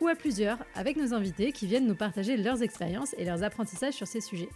[0.00, 3.94] ou à plusieurs avec nos invités qui viennent nous partager leurs expériences et leurs apprentissages
[3.94, 4.48] sur ces sujets.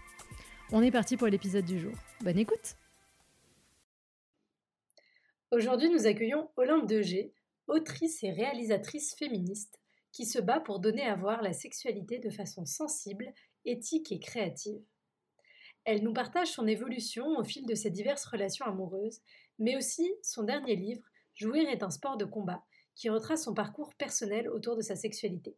[0.72, 1.92] On est parti pour l'épisode du jour.
[2.22, 2.76] Bonne écoute
[5.50, 7.32] Aujourd'hui, nous accueillons Olympe Degé,
[7.68, 9.78] autrice et réalisatrice féministe,
[10.10, 13.32] qui se bat pour donner à voir la sexualité de façon sensible,
[13.64, 14.82] éthique et créative.
[15.84, 19.20] Elle nous partage son évolution au fil de ses diverses relations amoureuses,
[19.58, 21.04] mais aussi son dernier livre,
[21.34, 22.62] Jouir est un sport de combat,
[22.94, 25.56] qui retrace son parcours personnel autour de sa sexualité.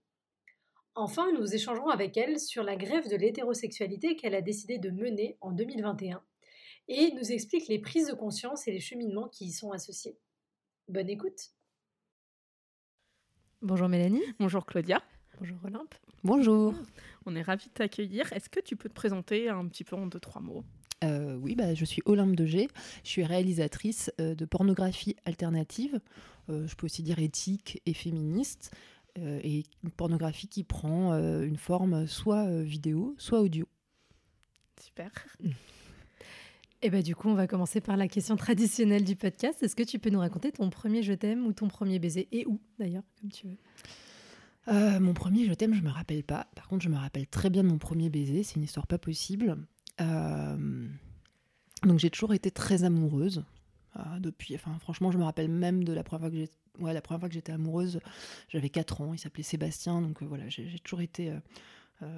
[0.95, 5.37] Enfin, nous échangerons avec elle sur la grève de l'hétérosexualité qu'elle a décidé de mener
[5.41, 6.23] en 2021
[6.89, 10.19] et nous explique les prises de conscience et les cheminements qui y sont associés.
[10.89, 11.51] Bonne écoute
[13.63, 14.23] Bonjour Mélanie.
[14.39, 15.03] Bonjour Claudia.
[15.39, 15.95] Bonjour Olympe.
[16.25, 16.75] Bonjour.
[17.27, 18.33] On est ravis de t'accueillir.
[18.33, 20.65] Est-ce que tu peux te présenter un petit peu en deux, trois mots?
[21.05, 22.69] Euh, oui, bah, je suis Olympe Degé,
[23.05, 26.01] je suis réalisatrice euh, de pornographie alternative,
[26.49, 28.75] euh, je peux aussi dire éthique et féministe,
[29.19, 33.67] et une pornographie qui prend une forme soit vidéo, soit audio.
[34.79, 35.11] Super.
[36.83, 39.63] Et eh bah, du coup, on va commencer par la question traditionnelle du podcast.
[39.63, 42.29] Est-ce que tu peux nous raconter ton premier je t'aime ou ton premier baiser?
[42.31, 43.57] Et où d'ailleurs, comme tu veux?
[44.69, 46.49] Mon premier je t'aime, je me rappelle pas.
[46.55, 48.99] Par contre, je me rappelle très bien de mon premier baiser, c'est une histoire pas
[48.99, 49.57] possible.
[50.01, 50.87] Euh,
[51.83, 53.45] donc j'ai toujours été très amoureuse.
[53.97, 56.93] Euh, depuis, enfin franchement, je me rappelle même de la première fois que j'étais, ouais,
[56.93, 58.01] la première fois que j'étais amoureuse,
[58.49, 61.33] j'avais 4 ans, il s'appelait Sébastien, donc euh, voilà, j'ai toujours été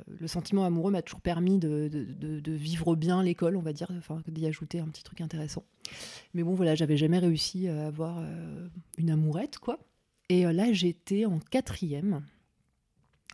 [0.09, 3.93] le sentiment amoureux m'a toujours permis de, de, vivre bien l'école, on va dire,
[4.27, 5.63] d'y ajouter un petit truc intéressant.
[6.35, 8.21] Mais bon, voilà, j'avais jamais réussi à avoir
[8.97, 9.79] une amourette, quoi.
[10.31, 12.25] Et là, j'étais en quatrième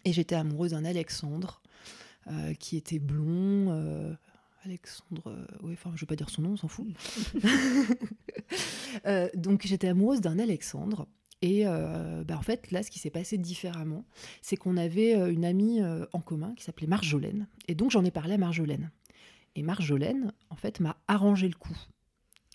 [0.05, 1.63] et j'étais amoureuse d'un Alexandre
[2.59, 4.17] qui était blond,
[4.65, 6.87] Alexandre, euh, oui, enfin, je vais pas dire son nom, on s'en fout.
[9.07, 11.09] Euh, donc, j'étais amoureuse d'un Alexandre.
[11.43, 14.05] Et euh, bah, en fait, là, ce qui s'est passé différemment,
[14.41, 15.81] c'est qu'on avait une amie
[16.13, 17.49] en commun qui s'appelait Marjolaine.
[17.67, 18.93] Et donc, j'en ai parlé à Marjolaine.
[19.57, 21.77] Et Marjolaine, en fait, m'a arrangé le coup.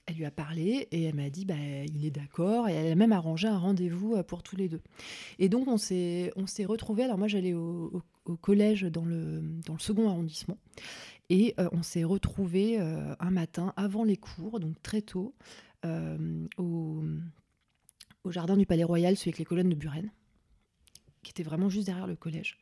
[0.10, 1.54] Elle lui a parlé et elle m'a dit bah,
[1.86, 4.82] il est d'accord et elle a même arrangé un rendez-vous pour tous les deux.
[5.38, 6.32] Et donc on s'est
[6.66, 7.04] retrouvés.
[7.04, 8.02] Alors moi j'allais au,
[8.42, 9.42] collège dans le
[9.78, 10.58] second arrondissement
[11.30, 15.36] et euh, on s'est retrouvés euh, un matin avant les cours, donc très tôt,
[15.86, 17.04] euh, au,
[18.30, 20.12] jardin du Palais Royal, celui avec les colonnes de Buren,
[21.24, 22.58] qui était vraiment juste derrière le collège.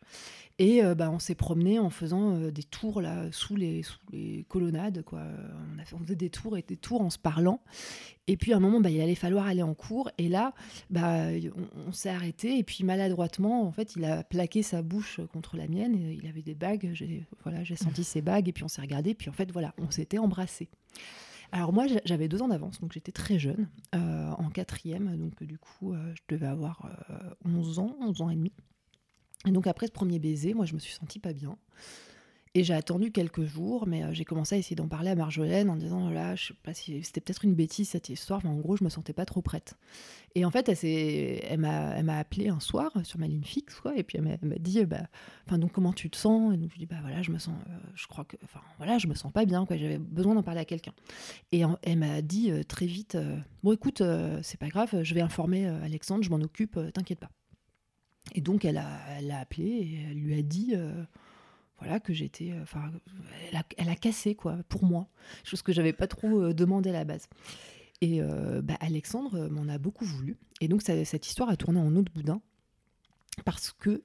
[0.60, 5.04] Et bah, on s'est promené en faisant des tours là sous les, sous les colonnades.
[5.04, 5.22] Quoi.
[5.76, 7.62] On, a fait, faisait des tours et des tours en se parlant.
[8.26, 10.10] Et puis à un moment, bah, il allait falloir aller en cours.
[10.18, 10.54] Et là,
[10.90, 11.28] bah,
[11.88, 12.58] on, s'est arrêté.
[12.58, 15.96] Et puis maladroitement, en fait, il a plaqué sa bouche contre la mienne.
[15.96, 16.90] Et il avait des bagues.
[16.94, 18.50] J'ai senti ses bagues.
[18.50, 19.14] Et puis on s'est regardé.
[19.14, 20.70] Puis en fait, voilà, on s'était embrassés.
[21.52, 25.58] Alors moi, j'avais deux ans d'avance, donc j'étais très jeune, euh, en quatrième, donc du
[25.58, 26.90] coup, euh, je devais avoir
[27.46, 28.52] 11 euh, ans, 11 ans et demi.
[29.46, 31.58] Et donc après ce premier baiser, moi je me suis sentie pas bien.
[32.58, 35.70] Et j'ai attendu quelques jours, mais euh, j'ai commencé à essayer d'en parler à Marjolaine
[35.70, 38.56] en disant là, je sais pas si c'était peut-être une bêtise cette histoire, mais en
[38.56, 39.76] gros, je me sentais pas trop prête.
[40.34, 44.18] Et en fait, elle, m'a appelé un soir sur ma ligne fixe, quoi, et puis
[44.18, 45.04] elle m'a dit bah,
[45.46, 46.52] enfin donc comment tu te sens?
[46.52, 48.98] Et donc je dis bah voilà, je me sens, euh, je crois que, enfin voilà,
[48.98, 50.94] je me sens pas bien, quoi, j'avais besoin d'en parler à quelqu'un.
[51.52, 53.20] Et elle m'a dit euh, très vite
[53.62, 54.02] bon écoute,
[54.42, 57.30] c'est pas grave, je vais informer Alexandre, je m'en occupe, t'inquiète pas.
[58.34, 60.74] Et donc elle a, elle a appelé et elle lui a dit
[61.80, 62.92] voilà que j'étais euh, enfin
[63.78, 65.08] elle a, cassé quoi pour moi
[65.44, 67.28] chose que j'avais pas trop euh, demandé à la base
[68.02, 71.96] et euh, bah, Alexandre m'en a beaucoup voulu et donc cette histoire a tourné en
[71.96, 72.42] autre boudin
[73.46, 74.02] parce que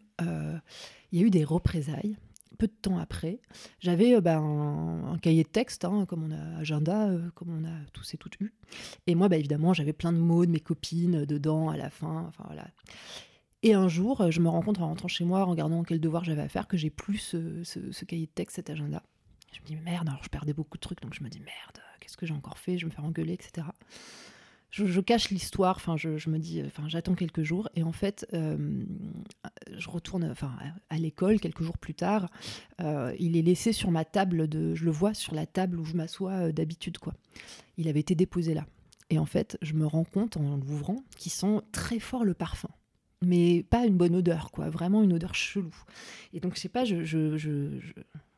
[1.10, 2.16] il y a eu des représailles
[2.58, 3.40] peu de temps après,
[3.80, 8.14] j'avais bah, un, cahier de texte, hein, comme on a agenda, comme on a tous
[8.14, 8.52] et toutes eu.
[9.08, 12.26] Et moi, bah, évidemment, j'avais plein de mots de mes copines dedans à la fin.
[12.28, 12.68] Enfin voilà.
[13.62, 16.00] Et un jour, euh, je me rends compte en rentrant chez moi, en regardant quel
[16.00, 19.02] devoir j'avais à faire, que j'ai plus ce, cahier de texte, cet agenda.
[19.52, 21.78] Je me dis merde, alors je perdais beaucoup de trucs, donc je me dis merde,
[22.00, 23.68] qu'est-ce que j'ai encore fait Je me faire engueuler, etc.
[24.70, 28.84] Je, cache l'histoire, enfin je, me dis, enfin j'attends quelques jours, et en fait, euh,
[29.70, 30.56] je retourne, enfin
[30.88, 32.30] à l'école quelques jours plus tard,
[32.80, 35.84] euh, il est laissé sur ma table de, je le vois sur la table où
[35.84, 37.12] je m'assois d'habitude quoi.
[37.76, 38.64] Il avait été déposé là,
[39.10, 42.70] et en fait, je me rends compte en l'ouvrant qu'il sent très fort le parfum
[43.22, 44.70] mais pas une bonne odeur, quoi.
[44.70, 45.74] Vraiment une odeur chelou.
[46.32, 47.78] Et donc, je sais pas, je, je, je,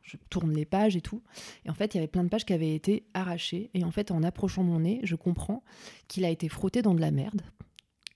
[0.03, 1.23] je, tourne les pages et tout.
[1.65, 3.71] Et en fait, il y avait plein de pages qui avaient été arrachées.
[3.75, 5.63] Et en fait, en approchant mon nez, je comprends
[6.09, 7.43] qu'il a été frotté dans de la merde.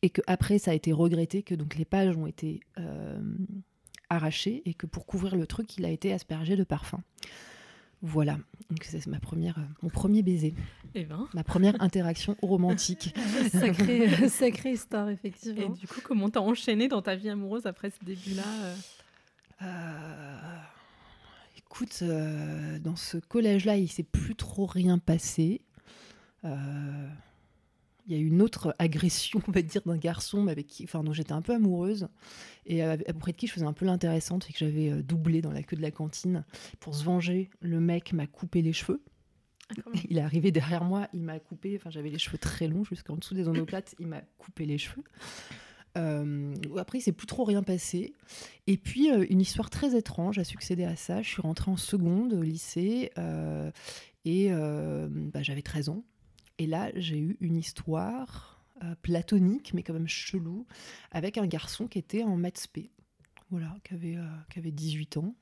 [0.03, 3.21] Et que après, ça a été regretté, que donc les pages ont été euh,
[4.11, 7.03] arrachées et que pour couvrir le truc, il a été aspergé de parfum.
[8.01, 8.39] Voilà,
[8.71, 10.55] donc c'est ma première, euh, mon premier baiser.
[10.95, 11.29] Et eh ben.
[11.35, 13.15] Ma première interaction romantique.
[13.51, 15.75] sacrée, sacrée histoire, effectivement.
[15.75, 18.75] Et du coup, comment t'as enchaîné dans ta vie amoureuse après ce début-là euh
[19.63, 20.59] euh,
[21.59, 22.03] Écoute,
[22.83, 25.61] dans ce collège-là, il s'est plus trop rien passé
[28.09, 31.05] il y a eu une autre agression, on va dire, d'un garçon avec qui, enfin,
[31.05, 32.09] dont j'étais un peu amoureuse
[32.65, 35.53] et auprès de qui je faisais un peu l'intéressante et que j'avais euh, doublé dans
[35.53, 36.45] la queue de la cantine.
[36.81, 39.03] Pour se venger, le mec m'a coupé les cheveux.
[39.71, 42.85] Ah, il est arrivé derrière moi, il m'a coupé, enfin j'avais les cheveux très longs
[42.85, 45.05] jusqu'en dessous des omoplates, il m'a coupé les cheveux.
[45.97, 48.13] Euh, après, il s'est plus trop rien passé.
[48.67, 51.23] Et puis, euh, une histoire très étrange a succédé à ça.
[51.23, 53.11] Je suis rentrée en seconde au lycée
[54.25, 56.05] et bah, j'avais 13 ans.
[56.59, 60.67] Et là, j'ai eu une histoire euh, platonique, mais quand même chelou,
[61.11, 62.69] avec un garçon qui était en maths
[63.51, 65.35] voilà, qui avait, euh, qui avait 18 ans,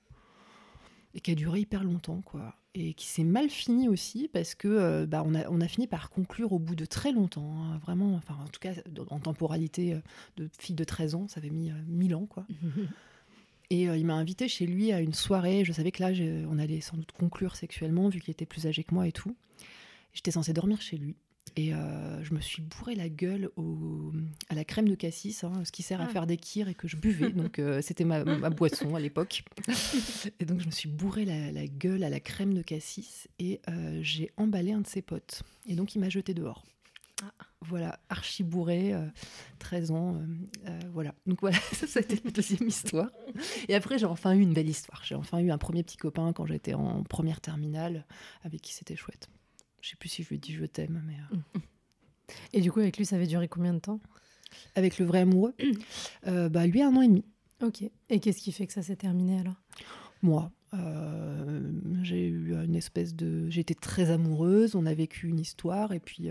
[1.12, 2.54] et qui a duré hyper longtemps, quoi.
[2.74, 5.86] Et qui s'est mal fini aussi, parce que euh, bah, on, a, on a fini
[5.86, 8.72] par conclure au bout de très longtemps, hein, vraiment, enfin, en tout cas,
[9.10, 10.00] en temporalité
[10.36, 12.46] de fille de 13 ans, ça avait mis 1000 ans, quoi.
[13.68, 15.64] Et il m'a invité chez lui à une soirée.
[15.64, 16.12] Je savais que là,
[16.48, 19.34] on allait sans doute conclure sexuellement, vu qu'il était plus âgé que moi et tout.
[20.16, 21.14] J'étais censée dormir chez lui.
[21.56, 24.12] Et euh, je me suis bourré la gueule au,
[24.48, 26.08] à la crème de cassis, hein, ce qui sert à ah.
[26.08, 27.30] faire des kirs et que je buvais.
[27.32, 29.44] Donc euh, c'était ma, boisson à l'époque.
[30.40, 33.98] Et donc je me suis bourré la, gueule à la crème de cassis et euh,
[34.00, 35.42] j'ai emballé un de ses potes.
[35.66, 36.64] Et donc il m'a jeté dehors.
[37.22, 37.32] Ah.
[37.60, 38.94] Voilà, archi bourré,
[39.58, 40.22] 13 ans,
[40.92, 41.14] voilà.
[41.26, 43.10] Donc voilà, ça, ça a été la deuxième histoire.
[43.68, 45.02] Et après, j'ai enfin eu une belle histoire.
[45.04, 48.06] J'ai enfin eu un premier petit copain quand j'étais en première terminale,
[48.44, 49.28] avec qui c'était chouette.
[49.80, 51.16] Je sais plus si je lui ai dit je t'aime, mais.
[51.32, 51.60] Euh.
[52.52, 54.00] Et du coup, avec lui, ça avait duré combien de temps?
[54.74, 55.54] Avec le vrai amoureux
[56.26, 57.24] euh, Bah, lui, un an et demi.
[57.62, 57.82] Ok.
[58.10, 59.60] Et qu'est-ce qui fait que ça s'est terminé alors?
[60.22, 60.50] Moi.
[60.78, 61.60] Euh,
[62.02, 63.48] j'ai eu une espèce de.
[63.50, 66.28] J'étais très amoureuse, on a vécu une histoire, et puis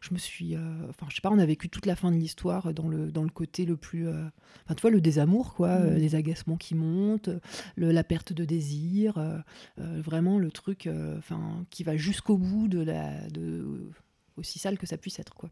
[0.00, 0.56] je me suis.
[0.88, 3.22] Enfin, je sais pas, on a vécu toute la fin de l'histoire dans le, dans
[3.22, 4.08] le côté le plus.
[4.08, 5.94] Enfin, tu vois, le désamour, quoi, mmh.
[5.94, 7.30] les agacements qui montent,
[7.76, 9.42] la perte de désir,
[9.76, 10.88] vraiment le truc
[11.18, 13.28] enfin qui va jusqu'au bout de la.
[13.28, 13.90] De,
[14.36, 15.48] aussi sale que ça puisse être, quoi.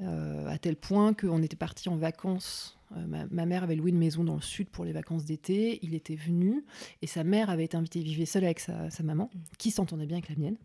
[0.00, 4.24] à tel point qu'on était parti en vacances euh, ma, mère avait loué une maison
[4.24, 5.78] dans le sud pour les vacances d'été.
[5.82, 6.64] Il était venu
[7.02, 8.00] et sa mère avait été invitée.
[8.00, 9.38] Il vivait seul avec sa, maman, mm.
[9.58, 10.56] qui s'entendait bien avec la mienne.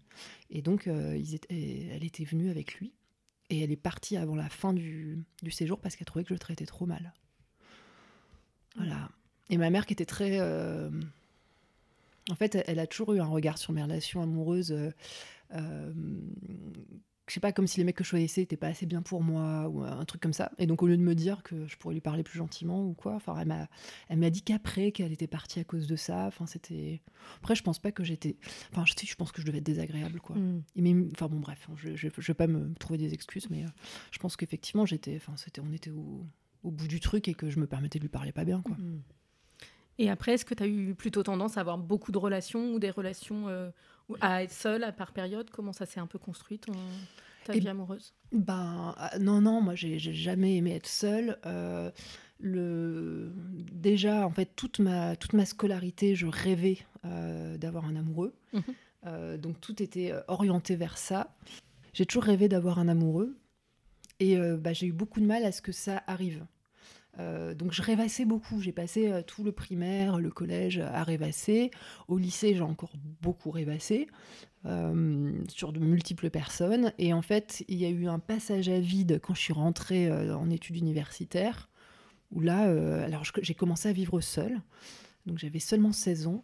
[0.49, 2.93] Et donc, euh, elle était venue avec lui.
[3.51, 6.39] Et elle est partie avant la fin du, séjour parce qu'elle trouvait que je le
[6.39, 7.13] traitais trop mal.
[8.75, 9.09] Voilà.
[9.49, 10.39] Et ma mère qui était très...
[10.39, 10.89] Euh,
[12.31, 14.75] en fait, elle a toujours eu un regard sur mes relations amoureuses
[17.27, 19.23] je sais pas, comme si les mecs que je choisissais n'étaient pas assez bien pour
[19.23, 20.51] moi, ou un truc comme ça.
[20.59, 22.93] Et donc, au lieu de me dire que je pourrais lui parler plus gentiment ou
[22.93, 23.67] quoi, enfin, elle m'a,
[24.09, 26.25] elle m'a dit qu'après, qu'elle était partie à cause de ça.
[26.27, 27.01] Enfin, c'était.
[27.37, 28.37] Après, je pense pas que j'étais.
[28.71, 30.35] Enfin, je, je pense que je devais être désagréable, quoi.
[30.35, 30.63] Mm.
[30.75, 33.69] mais, enfin, bon, bref, je, je, vais pas me trouver des excuses, mais euh,
[34.11, 35.15] je pense qu'effectivement, j'étais.
[35.15, 36.25] Enfin, c'était, on était au,
[36.63, 38.75] au, bout du truc et que je me permettais de lui parler pas bien, quoi.
[38.75, 39.01] Mm.
[39.97, 42.79] Et après, est-ce que tu as eu plutôt tendance à avoir beaucoup de relations ou
[42.79, 43.71] des relations euh,
[44.21, 46.73] à être seule à par période Comment ça s'est un peu construit ton,
[47.43, 48.13] ta vie amoureuse?
[48.31, 51.37] Ben ah, non, non, moi j'ai jamais aimé être seule.
[51.45, 51.91] Euh,
[52.39, 53.31] le...
[53.71, 58.33] Déjà, en fait, toute ma, toute ma scolarité, je rêvais euh, d'avoir un amoureux.
[58.53, 59.37] Mhm.
[59.37, 61.35] donc tout était orienté vers ça.
[61.93, 63.37] J'ai toujours rêvé d'avoir un amoureux.
[64.19, 66.45] Et bah, j'ai eu beaucoup de mal à ce que ça arrive.
[67.19, 68.61] Euh, donc je rêvassais beaucoup.
[68.61, 71.71] J'ai passé euh, tout le primaire, le collège à rêvasser.
[72.07, 74.07] Au lycée, j'ai encore beaucoup rêvassé
[74.65, 76.93] euh, sur de multiples personnes.
[76.97, 80.11] Et en fait, il y a eu un passage à vide quand je suis rentrée
[80.11, 81.69] en études universitaires,
[82.31, 82.63] où là,
[83.03, 84.61] alors j'ai commencé à vivre seule.
[85.25, 86.43] Donc j'avais seulement 16 ans.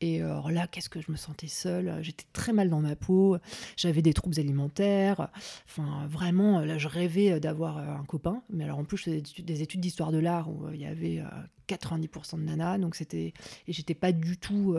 [0.00, 1.98] Et euh, alors là, qu'est-ce que je me sentais seule?
[2.02, 3.38] J'étais très mal dans ma peau,
[3.76, 5.28] j'avais des troubles alimentaires.
[5.66, 8.42] Enfin, vraiment, là, je rêvais d'avoir euh, un copain.
[8.50, 10.86] Mais alors, en plus, je faisais des études d'histoire de l'art où euh, il y
[10.86, 11.22] avait
[11.68, 12.78] 90% de nanas.
[12.78, 13.32] Donc, c'était.
[13.66, 14.76] Et j'étais pas du tout,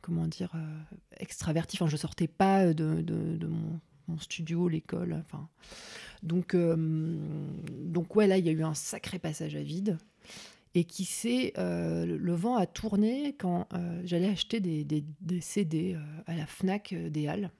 [0.00, 0.52] comment dire,
[1.18, 1.76] extravertie.
[1.76, 3.48] Enfin, je sortais pas de,
[4.08, 5.22] mon, studio, l'école.
[5.26, 5.48] Enfin.
[6.22, 9.98] Donc, donc, ouais, là, il y a eu un sacré passage à vide
[10.78, 15.04] et qui s'est euh, le vent a tourné quand euh, j'allais acheter des,
[15.40, 17.50] CD euh, à la Fnac des Halles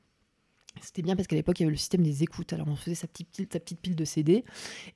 [0.81, 2.53] C'était bien parce qu'à l'époque, il y avait le système des écoutes.
[2.53, 4.45] Alors, on faisait sa petite, pile, sa petite pile de CD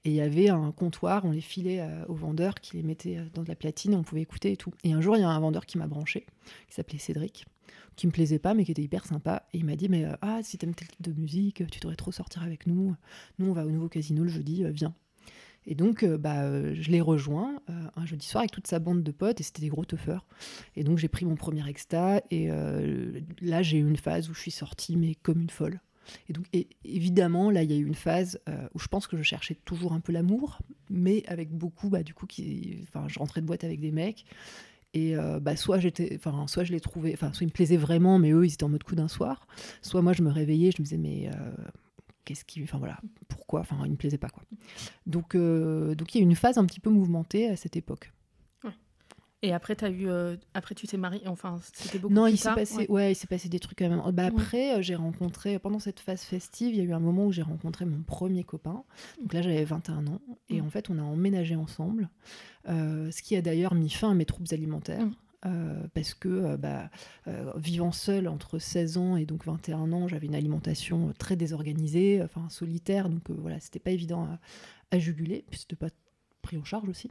[0.05, 3.43] et il y avait un comptoir, on les filait aux vendeurs qui les mettaient dans
[3.43, 4.73] de la platine, on pouvait écouter et tout.
[4.85, 6.27] Et un jour, il y a un vendeur qui m'a branché,
[6.69, 7.47] qui s'appelait Cédric,
[7.97, 9.49] qui me plaisait pas, mais qui était hyper sympa.
[9.53, 12.13] Et il m'a dit Mais ah, si t'aimes tel type de musique, tu devrais trop
[12.13, 12.95] sortir avec nous.
[13.41, 14.95] Nous, on va au nouveau casino le jeudi, viens.
[15.67, 18.79] Et donc, euh, bah, euh, je l'ai rejoint euh, un jeudi soir avec toute sa
[18.79, 20.27] bande de potes et c'était des gros teufeurs.
[20.77, 22.49] Et donc, j'ai pris mon premier exta et
[23.41, 25.81] là, j'ai eu une phase où je suis sortie, mais comme une folle.
[26.29, 26.47] Et donc,
[26.85, 28.41] évidemment, là, il y a eu une phase
[28.75, 30.59] où je pense que je cherchais toujours un peu l'amour,
[30.91, 34.25] mais avec beaucoup, bah, du coup, qui, je rentrais de boîte avec des mecs.
[34.95, 38.19] Et bah, soit j'étais, enfin, soit je les trouvais, enfin, soit ils me plaisaient vraiment,
[38.19, 39.47] mais eux, ils étaient en mode coup d'un soir.
[39.81, 41.31] Soit moi, je me réveillais, je me disais, mais
[42.25, 42.99] qu'est-ce qui, enfin voilà,
[43.29, 44.43] pourquoi, enfin il me plaisait pas quoi.
[45.07, 47.77] Donc euh, donc il y a eu une phase un petit peu mouvementée à cette
[47.77, 48.13] époque.
[49.45, 52.37] Et après, as eu, euh, après tu t'es mariée, enfin, c'était beaucoup non, plus il
[52.37, 53.11] s'est passé, ouais.
[53.11, 54.01] il s'est passé des trucs quand même.
[54.13, 57.27] Bah, après, euh, j'ai rencontré, pendant cette phase festive, il y a eu un moment
[57.27, 58.85] où j'ai rencontré mon premier copain.
[59.21, 60.21] Donc là, j'avais 21 ans.
[60.49, 60.65] Et mm.
[60.65, 62.09] en fait, on a emménagé ensemble.
[62.69, 65.09] ce qui a d'ailleurs mis fin à mes troubles alimentaires.
[65.45, 66.89] Euh, parce que euh, bah,
[67.27, 72.23] euh, vivant seul entre 16 ans et donc 21 ans, j'avais une alimentation très désorganisée,
[72.23, 74.29] enfin solitaire, donc voilà, c'était pas évident
[74.91, 75.89] à, juguler, puis c'était pas
[76.43, 77.11] pris en charge aussi.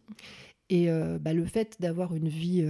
[0.70, 0.88] Et
[1.20, 2.64] bah, le fait d'avoir une vie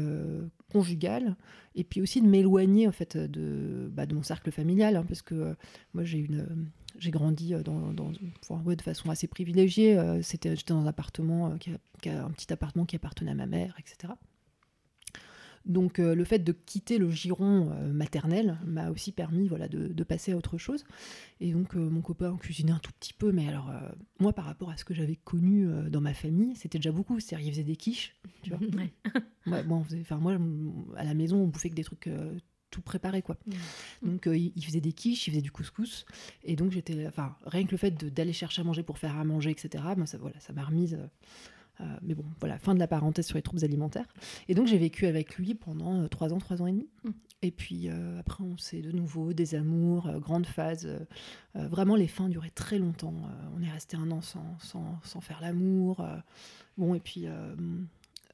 [0.71, 1.35] conjugale,
[1.75, 5.55] et puis aussi de m'éloigner en fait de, bah, mon cercle familial, hein, parce que
[5.93, 9.99] moi j'ai une j'ai grandi de façon assez privilégiée.
[10.23, 11.71] C'était j'étais dans un appartement qui
[12.09, 14.13] un petit appartement qui appartenait à ma mère, etc.
[15.65, 20.03] Donc euh, le fait de quitter le giron euh, maternel m'a aussi permis voilà, de,
[20.03, 20.83] passer à autre chose.
[21.39, 23.71] Et donc euh, mon copain cuisinait un tout petit peu, mais alors
[24.19, 27.19] moi par rapport à ce que j'avais connu dans ma famille, c'était déjà beaucoup.
[27.19, 28.59] C'est-à-dire il faisait des quiches, tu vois.
[28.59, 28.93] Ouais.
[29.45, 30.37] moi, moi,
[30.95, 32.09] à la maison, on bouffait que des trucs
[32.69, 33.37] tout préparés, quoi.
[34.01, 36.05] Donc il faisait des quiches, il faisait du couscous,
[36.43, 39.23] et donc j'étais, enfin rien que le fait d'aller chercher à manger pour faire à
[39.23, 39.83] manger, etc.
[39.95, 41.07] Moi ça, voilà, ça m'a remise euh,
[42.01, 44.07] mais bon, voilà, fin de la parenthèse sur les troubles alimentaires.
[44.47, 46.89] Et donc j'ai vécu avec lui pendant euh, trois ans, trois ans et demi.
[47.03, 47.09] Mm.
[47.43, 50.87] Et puis euh, après, on s'est de nouveau des amours, grande phase.
[51.55, 53.15] vraiment, les fins duraient très longtemps.
[53.57, 56.05] on est resté un an sans, sans, sans faire l'amour.
[56.77, 57.25] bon, et puis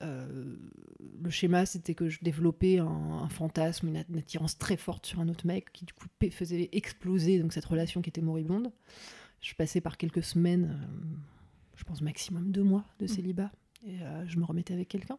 [0.02, 5.30] le schéma, c'était que je développais un, fantasme, une, une, attirance très forte sur un
[5.30, 8.74] autre mec qui du coup faisait exploser donc cette relation qui était moribonde.
[9.40, 10.78] Je passais par quelques semaines
[11.78, 13.08] je pense, maximum deux mois de mm.
[13.08, 13.52] célibat.
[13.86, 15.18] Et euh, je me remettais avec quelqu'un.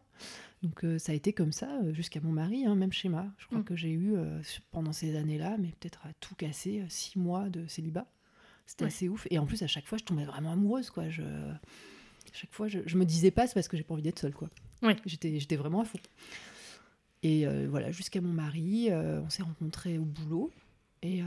[0.61, 3.25] Donc euh, ça a été comme ça euh, jusqu'à mon mari, hein, même schéma.
[3.37, 3.63] Je crois mm.
[3.63, 4.15] que j'ai eu
[4.71, 8.05] pendant ces années-là, mais peut-être à tout casser, six mois de célibat.
[8.67, 9.25] C'était assez ouf.
[9.31, 10.91] Et en plus, à chaque fois, je tombais vraiment amoureuse.
[10.91, 11.09] Quoi.
[11.09, 11.23] Je...
[11.23, 14.19] À chaque fois, je, je me disais pas, c'est parce que j'ai pas envie d'être
[14.19, 14.35] seule.
[14.35, 14.49] Quoi.
[14.83, 14.95] Ouais.
[15.07, 15.97] J'étais, j'étais vraiment à fond.
[17.23, 20.51] Et voilà, jusqu'à mon mari, on s'est rencontrés au boulot.
[21.01, 21.23] Et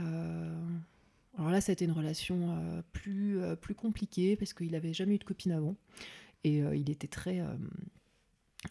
[1.37, 4.93] alors là, ça a été une relation euh, plus, euh, plus compliquée parce qu'il n'avait
[4.93, 5.75] jamais eu de copine avant.
[6.43, 7.41] Et euh, il était très,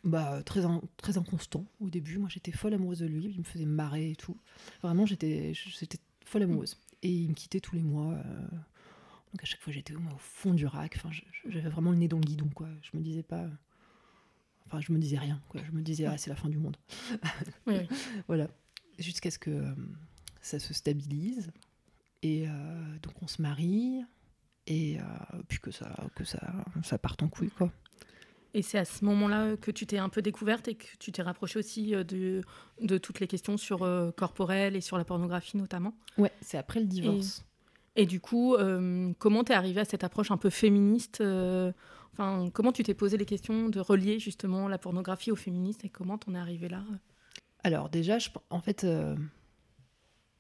[0.04, 0.60] bah, très,
[0.98, 2.18] très inconstant au début.
[2.18, 3.26] Moi, j'étais folle amoureuse de lui.
[3.26, 4.36] Il me faisait marrer et tout.
[4.82, 5.52] Vraiment, j'étais
[6.24, 6.76] folle amoureuse.
[7.02, 8.14] Et il me quittait tous les mois.
[8.14, 10.94] donc à chaque fois, j'étais au, fond du rack.
[10.96, 11.10] Enfin,
[11.48, 12.48] j'avais vraiment le nez dans le guidon.
[12.54, 12.68] Quoi.
[12.82, 13.48] Je me disais pas.
[14.66, 15.40] Enfin, je me disais rien.
[15.48, 15.62] Quoi.
[15.64, 16.76] Je me disais, ah, c'est la fin du monde.
[18.28, 18.48] voilà.
[18.98, 19.64] Jusqu'à ce que
[20.42, 21.50] ça se stabilise.
[22.22, 22.50] Et euh,
[23.02, 24.00] donc on se marie,
[24.66, 25.02] et euh,
[25.48, 26.40] puis que ça, que ça,
[26.84, 27.70] ça parte en couille, quoi.
[28.54, 31.22] Et c'est à ce moment-là que tu t'es un peu découverte et que tu t'es
[31.22, 32.42] rapprochée aussi euh, de,
[32.80, 33.78] de toutes les questions sur
[34.16, 35.94] corporel et sur la pornographie notamment.
[36.18, 37.44] Ouais, c'est après le divorce.
[37.94, 38.56] Et, du coup,
[39.18, 41.22] comment t'es arrivée à cette approche un peu féministe
[42.14, 45.88] Enfin, comment tu t'es posé les questions de relier justement la pornographie au féminisme et
[45.88, 46.84] comment t'en es arrivée là?
[47.64, 48.86] Alors déjà, je, en fait,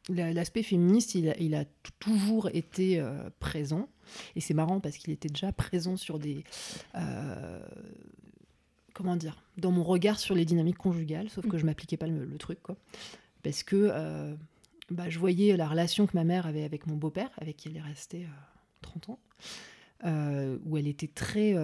[0.08, 1.64] L'aspect féministe, il a,
[2.00, 3.88] toujours été euh, présent.
[4.34, 6.42] Et c'est marrant parce qu'il était déjà présent sur des.
[6.96, 7.60] Euh,
[8.94, 12.36] comment dire Dans mon regard sur les dynamiques conjugales, sauf que je m'appliquais pas le,
[12.36, 12.76] truc, quoi.
[13.44, 14.34] Parce que euh,
[14.90, 17.76] bah, je voyais la relation que ma mère avait avec mon beau-père, avec qui elle
[17.76, 18.26] est restée
[18.80, 19.20] 30 ans,
[20.66, 21.54] où elle était très.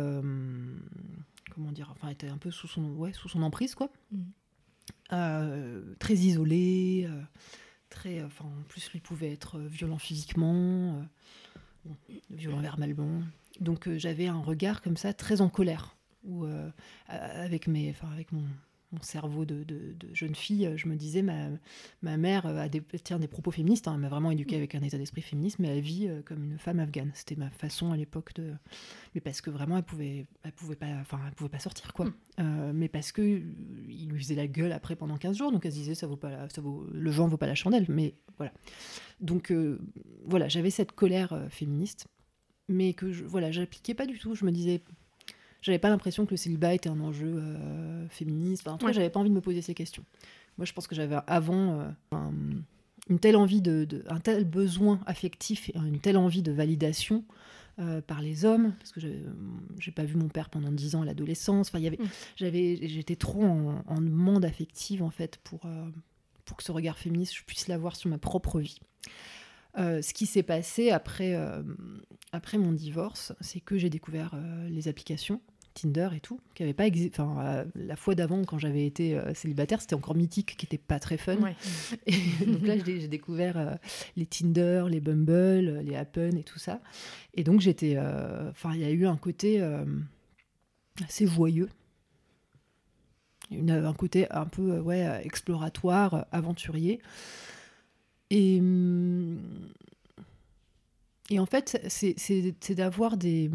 [1.50, 3.90] comment dire Enfin, elle était un peu sous son, ouais, sous son emprise, quoi.
[4.12, 5.94] Mm.
[5.98, 7.08] très isolée
[7.98, 8.22] très.
[8.22, 11.04] Enfin, en plus, lui pouvait être euh, violent physiquement,
[11.86, 11.92] euh,
[12.30, 13.22] violent verbalement.
[13.60, 15.96] Donc, euh, j'avais un regard comme ça, très en colère.
[16.24, 16.44] Ou
[17.06, 18.42] avec, mes, enfin, avec mon,
[18.92, 21.48] mon cerveau de, de, jeune fille, je me disais, ma,
[22.02, 24.82] ma mère a des, tient des propos féministes, hein, elle m'a vraiment éduquée avec un
[24.82, 27.10] état d'esprit féministe, mais elle vit comme une femme afghane.
[27.14, 28.54] C'était ma façon à l'époque de...
[29.14, 32.06] Mais parce que vraiment, elle pouvait, elle pouvait, pas, enfin, elle pouvait pas sortir, quoi.
[32.38, 32.72] Mm.
[32.72, 35.52] mais parce que il lui user la gueule après pendant 15 jours.
[35.52, 37.86] Donc elle se disait, ça vaut pas ça vaut, le vent vaut pas la chandelle.
[37.88, 38.52] Mais voilà.
[39.20, 39.52] Donc
[40.24, 42.06] voilà, j'avais cette colère féministe,
[42.68, 44.34] mais que je, voilà, j'appliquais pas du tout.
[44.34, 44.82] Je me disais,
[45.60, 47.42] j'avais pas l'impression que le célibat était un enjeu
[48.10, 48.68] féministe.
[48.68, 50.04] en tout cas, j'avais pas envie de me poser ces questions.
[50.56, 51.92] Moi, je pense que j'avais avant
[53.08, 57.24] une telle envie de, un tel besoin affectif et une telle envie de validation
[57.78, 59.00] euh, par les hommes, parce que
[59.78, 61.68] j'ai pas vu mon père pendant dix ans à l'adolescence.
[61.68, 62.08] Enfin, y avait, mm.
[62.36, 65.88] j'avais, j'étais trop en, demande affective en fait pour euh,
[66.44, 68.80] pour que ce regard féministe je puisse l'avoir sur ma propre vie.
[69.78, 71.36] Euh, ce qui s'est passé après
[72.32, 74.34] après mon divorce, c'est que j'ai découvert
[74.68, 75.40] les applications
[75.78, 79.80] Tinder et tout, qui avait pas Enfin, la fois d'avant, quand j'avais été euh, célibataire,
[79.80, 81.36] c'était encore mythique, qui était pas très fun.
[82.06, 82.12] Et
[82.46, 83.74] donc là, j'ai découvert euh,
[84.16, 86.80] les Tinder, les Bumble, les Happen et tout ça.
[87.34, 87.94] Et donc j'étais.
[87.96, 89.62] Euh, enfin, il y a eu un côté
[91.04, 91.68] assez joyeux.
[93.50, 97.00] Une, un côté un peu ouais, exploratoire, aventurier.
[98.30, 99.38] Et, hum,
[101.30, 103.50] et en fait, c'est d'avoir des,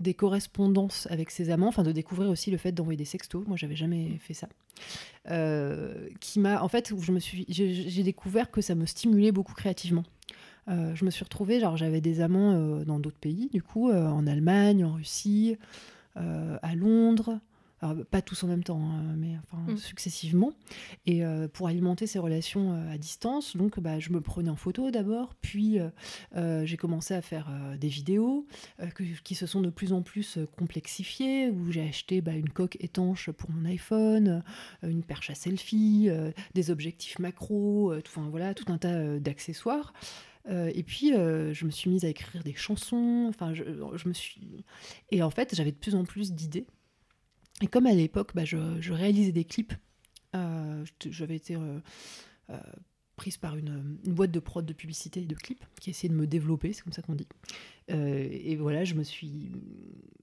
[0.00, 3.46] des correspondances avec ses amants, enfin de découvrir aussi le fait d'envoyer des sextos.
[3.46, 4.48] Moi, j'avais jamais fait ça.
[5.30, 9.54] Euh, qui m'a, en fait, je me suis, j'ai découvert que ça me stimulait beaucoup
[9.54, 10.04] créativement.
[10.68, 13.90] Euh, je me suis retrouvée, genre j'avais des amants euh, dans d'autres pays, du coup,
[13.90, 15.56] en Allemagne, en Russie,
[16.16, 17.40] à Londres,
[17.94, 19.76] pas tous en même temps, hein, mais enfin, mm.
[19.76, 20.52] successivement.
[21.06, 24.56] Et euh, pour alimenter ces relations euh, à distance, donc bah, je me prenais en
[24.56, 28.46] photo d'abord, puis euh, j'ai commencé à faire des vidéos
[29.24, 33.30] qui se sont de plus en plus complexifiées, où j'ai acheté bah, une coque étanche
[33.30, 34.42] pour mon iPhone,
[34.82, 36.08] une perche à selfie,
[36.54, 39.92] des objectifs macro, tout, voilà, tout un tas d'accessoires.
[40.48, 43.26] et puis, je me suis mise à écrire des chansons.
[43.28, 43.64] Enfin, je,
[43.94, 44.64] je me suis.
[45.10, 46.66] Et en fait, j'avais de plus en plus d'idées.
[47.62, 49.72] Et comme à l'époque, bah, je, réalisais des clips,
[50.34, 51.80] euh, j'avais été euh,
[52.50, 52.60] euh,
[53.16, 56.26] prise par une, boîte de prod de publicité et de clips qui essayait de me
[56.26, 57.28] développer, c'est comme ça qu'on dit.
[57.88, 59.52] et voilà, je me suis,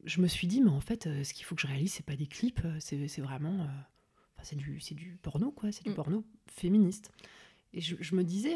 [0.03, 2.15] je me suis dit, mais en fait, ce qu'il faut que je réalise, c'est pas
[2.15, 3.67] des clips, c'est vraiment,
[4.43, 5.95] c'est du, du porno quoi, c'est du mm.
[5.95, 7.11] porno féministe.
[7.73, 8.55] Et je, je me disais,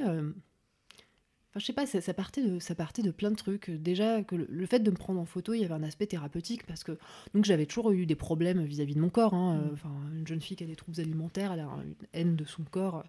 [1.60, 3.70] je sais pas, ça, partait de, ça partait de plein de trucs.
[3.70, 6.66] Déjà, que le, fait de me prendre en photo, il y avait un aspect thérapeutique
[6.66, 6.98] parce que
[7.34, 9.34] donc j'avais toujours eu des problèmes vis-à-vis de mon corps.
[9.34, 9.58] Hein.
[9.58, 9.74] Mm.
[9.74, 12.64] Enfin, une jeune fille qui a des troubles alimentaires, elle a une haine de son
[12.64, 13.04] corps.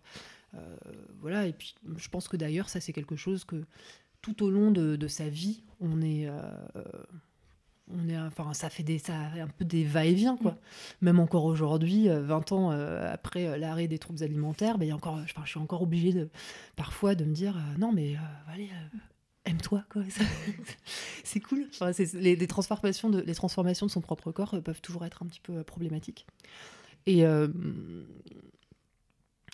[0.54, 0.76] Euh,
[1.20, 3.64] voilà, et puis je pense que d'ailleurs, ça, c'est quelque chose que
[4.22, 6.26] tout au long de, sa vie, on est.
[6.28, 6.42] Euh,
[7.90, 10.52] on est, enfin, ça fait des, ça un peu des va-et-vient, quoi.
[10.52, 10.56] Mm.
[11.02, 14.90] Même encore aujourd'hui, 20 euh, ans euh, après euh, l'arrêt des troubles alimentaires, ben, y
[14.90, 16.28] a encore, enfin, je suis encore obligée de,
[16.76, 18.16] parfois de me dire, non, mais
[18.48, 18.70] allez,
[19.44, 20.02] aime-toi, quoi.
[21.24, 21.66] c'est cool.
[21.70, 25.26] Enfin, les, les, transformations de, les transformations de son propre corps peuvent toujours être un
[25.26, 26.26] petit peu problématiques.
[27.06, 27.24] Et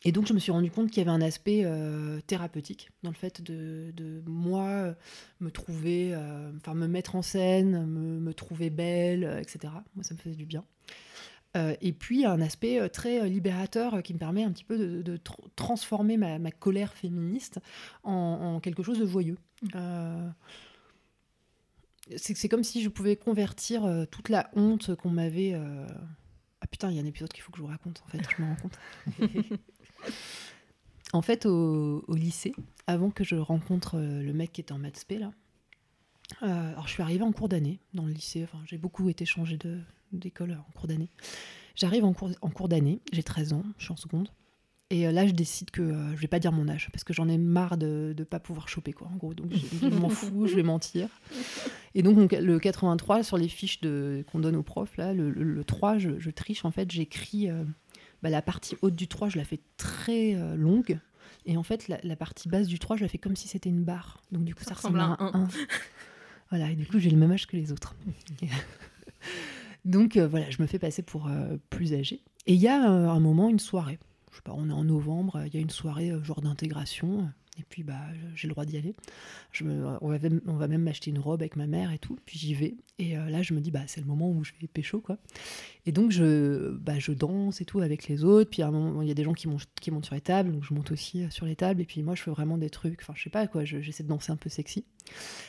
[0.06, 3.10] et donc, je me suis rendu compte qu'il y avait un aspect euh, thérapeutique dans
[3.10, 4.94] le fait de, moi
[5.40, 9.72] me trouver, euh, enfin me mettre en scène, me, trouver belle, euh, etc.
[9.94, 10.64] Moi, ça me faisait du bien.
[11.80, 15.20] et puis, un aspect très libérateur qui me permet un petit peu de,
[15.56, 17.60] transformer ma, colère féministe
[18.02, 19.38] en, quelque chose de joyeux.
[19.62, 20.32] Mmh.
[22.16, 25.54] c'est comme si je pouvais convertir toute la honte qu'on m'avait.
[26.60, 28.20] Ah putain, il y a un épisode qu'il faut que je vous raconte, en fait,
[28.36, 28.78] je me rends compte.
[31.14, 32.54] en fait, au, lycée,
[32.86, 35.32] avant que je rencontre euh, le mec qui était en maths spé, là,
[36.42, 39.24] euh, alors je suis arrivée en cours d'année dans le lycée, enfin j'ai beaucoup été
[39.24, 39.58] changée
[40.12, 41.10] d'école en cours d'année.
[41.76, 44.28] J'arrive en cours, en cours d'année, j'ai 13 ans, je suis en seconde.
[44.90, 45.82] Et euh, là, je décide que
[46.14, 48.68] je vais pas dire mon âge parce que j'en ai marre de ne pas pouvoir
[48.68, 49.34] choper, quoi, en gros.
[49.34, 51.08] Donc, je, m'en fous, je vais mentir.
[51.94, 56.30] Et donc, le 83, sur les fiches qu'on donne aux profs, là, le, 3, je,
[56.30, 57.48] triche, en fait, j'écris
[58.24, 60.98] bah, la partie haute du 3, je la fais très euh, longue.
[61.44, 63.84] Et en fait, la, partie basse du 3, je la fais comme si c'était une
[63.84, 64.22] barre.
[64.32, 65.48] Donc du coup, ça, ressemble à un 1.
[66.48, 67.94] voilà, et du coup, j'ai le même âge que les autres.
[69.84, 72.22] Donc euh, voilà, je me fais passer pour euh, plus âgée.
[72.46, 73.98] Et il y a un moment, une soirée.
[74.30, 77.28] Je sais pas, on est en novembre, il y a une soirée genre d'intégration.
[77.56, 78.00] Et puis, bah,
[78.34, 78.96] j'ai le droit d'y aller.
[79.52, 81.98] Je me, on, va même, on va même m'acheter une robe avec ma mère et
[81.98, 82.18] tout.
[82.26, 82.74] Puis j'y vais.
[82.98, 85.18] Et euh, là, je me dis, bah, c'est le moment où je vais pécho, quoi.
[85.86, 88.50] Et donc, je, bah, je danse et tout avec les autres.
[88.50, 90.20] Puis à un moment, il y a des gens qui montent, qui montent sur les
[90.20, 90.50] tables.
[90.50, 91.80] Donc, je monte aussi euh, sur les tables.
[91.80, 93.00] Et puis, moi, je fais vraiment des trucs.
[93.02, 93.64] Enfin, je sais pas, quoi.
[93.64, 94.84] J'essaie de danser un peu sexy.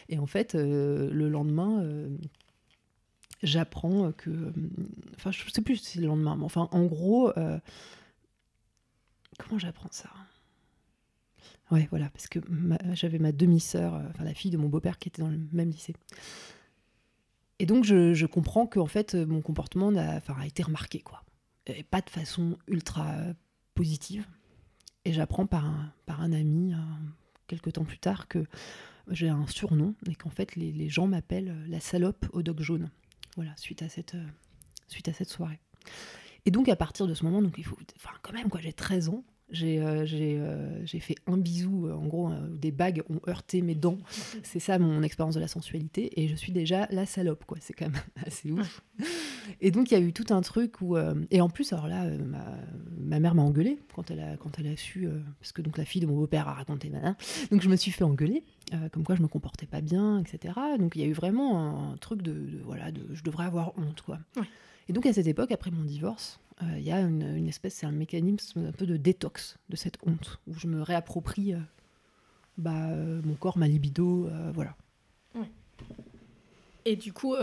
[0.10, 1.84] Et en fait, euh, le lendemain,
[3.42, 4.54] j'apprends que.
[5.16, 6.36] Enfin, je sais plus si c'est le lendemain.
[6.36, 7.32] Mais enfin, en gros,
[9.40, 10.10] comment j'apprends ça?
[11.76, 12.40] Ouais, voilà, parce que
[12.94, 15.70] j'avais ma demi-sœur, euh, enfin la fille de mon beau-père qui était dans le même
[15.70, 15.94] lycée.
[17.60, 21.24] Et donc je, comprends que en fait mon comportement a, a été remarqué quoi.
[21.68, 23.14] et pas de façon ultra
[23.74, 24.26] positive.
[25.04, 26.74] Et j'apprends par un, par un ami,
[27.48, 28.46] quelques temps plus tard, que
[29.10, 32.90] j'ai un surnom et qu'en fait les, gens m'appellent la salope au dog jaune.
[33.36, 34.16] Voilà, suite à cette,
[34.88, 35.60] suite à cette soirée.
[36.46, 38.74] Et donc à partir de ce moment, donc il faut, enfin quand même quoi, j'ai
[38.74, 43.62] 13 ans, j'ai euh, euh, fait un bisou, euh, en gros, des bagues ont heurté
[43.62, 44.00] mes dents.
[44.44, 46.20] C'est ça mon expérience de la sensualité.
[46.20, 47.58] Et je suis déjà la salope, quoi.
[47.62, 48.82] C'est quand même assez ouf.
[49.62, 50.98] Et donc, il y a eu tout un truc où.
[51.30, 52.44] et en plus, alors là, ma,
[52.98, 55.08] ma, mère m'a engueulée quand elle a, quand elle a su.
[55.40, 56.92] parce que donc la fille de mon beau-père a raconté.
[57.52, 58.44] Donc, je me suis fait engueuler,
[58.92, 60.56] comme quoi je me comportais pas bien, etc.
[60.80, 64.02] Donc, il y a eu vraiment un, truc de, Voilà, de, je devrais avoir honte,
[64.02, 64.18] quoi.
[64.88, 67.92] Et donc, à cette époque, après mon divorce, il y a une, espèce, c'est un
[67.92, 71.60] mécanisme un peu de détox de cette honte, où je me réapproprie euh,
[72.58, 74.76] bah, euh, mon corps, ma libido, euh, voilà.
[76.88, 77.36] Et du coup,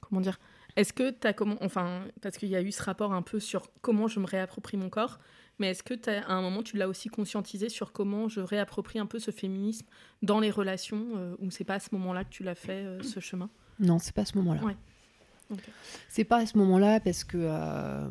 [0.00, 0.40] comment dire
[0.74, 3.38] Est-ce que tu as comment, enfin, parce qu'il y a eu ce rapport un peu
[3.38, 5.20] sur comment je me réapproprie mon corps,
[5.60, 8.98] mais est-ce que as, à un moment tu l'as aussi conscientisé sur comment je réapproprie
[8.98, 9.86] un peu ce féminisme
[10.22, 13.48] dans les relations, ou c'est pas à ce moment-là que tu l'as fait ce chemin?
[13.78, 14.62] Non, c'est pas à ce moment-là.
[16.08, 17.38] C'est pas à ce moment-là parce que.
[17.40, 18.08] Euh,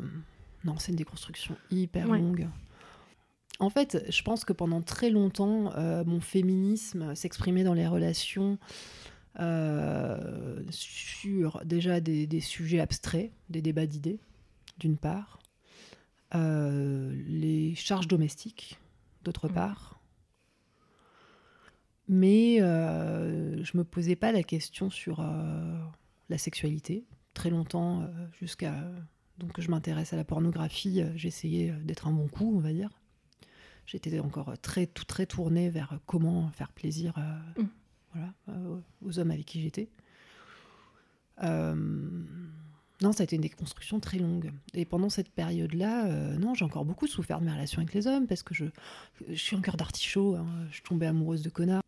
[0.64, 2.48] non, c'est une déconstruction hyper longue.
[3.60, 8.58] En fait, je pense que pendant très longtemps, euh, mon féminisme s'exprimait dans les relations
[9.40, 14.18] euh, sur déjà des, sujets abstraits, des débats d'idées,
[14.78, 15.38] d'une part,
[16.32, 18.78] les charges domestiques,
[19.22, 20.00] d'autre part.
[22.08, 25.24] Mais je me posais pas la question sur
[26.28, 27.04] la sexualité
[27.34, 28.06] très longtemps, euh,
[28.40, 28.74] jusqu'à.
[29.38, 31.02] Donc, je m'intéresse à la pornographie.
[31.02, 32.90] Euh, J'essayais euh, d'être un bon coup, on va dire.
[33.86, 37.12] J'étais encore très, tout, très tournée vers comment faire plaisir
[37.58, 37.64] mm.
[38.14, 38.32] voilà,
[39.02, 39.90] aux hommes avec qui j'étais.
[43.02, 44.52] Non, ça a été une déconstruction très longue.
[44.72, 48.26] Et pendant cette période-là, non, j'ai encore beaucoup souffert de mes relations avec les hommes
[48.26, 48.64] parce que je,
[49.28, 50.36] je suis un cœur d'artichaut.
[50.36, 50.46] Hein.
[50.70, 51.83] je tombais amoureuse de connards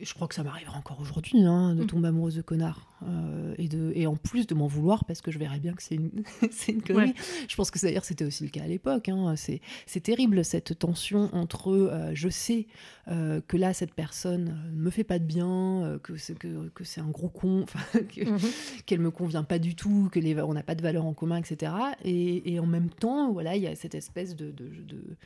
[0.00, 1.86] je crois que ça m'arrivera encore aujourd'hui, hein, de mm.
[1.86, 2.86] tomber amoureuse de connards.
[3.06, 5.82] Euh, et, de, et en plus de m'en vouloir, parce que je verrais bien que
[5.82, 6.10] c'est une,
[6.68, 7.14] une connerie.
[7.46, 9.08] Je pense que d'ailleurs c'était aussi le cas à l'époque.
[9.08, 9.34] Hein.
[9.36, 12.66] C'est terrible cette tension entre euh, je sais
[13.08, 17.10] euh, que là, cette personne me fait pas de bien, que c'est que, que un
[17.10, 18.82] gros con, mm-hmm.
[18.86, 21.36] qu'elle me convient pas du tout, que les, on n'a pas de valeurs en commun,
[21.36, 21.72] etc.
[22.04, 25.16] Et, et, en même temps, voilà, il y a cette espèce de, de, de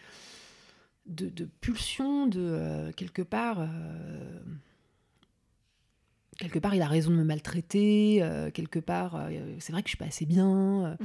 [1.10, 3.60] de, pulsion, de euh, quelque part.
[3.60, 4.40] Euh,
[6.38, 9.90] quelque part, il a raison de me maltraiter, euh, quelque part, c'est vrai que je
[9.90, 10.96] suis pas assez bien.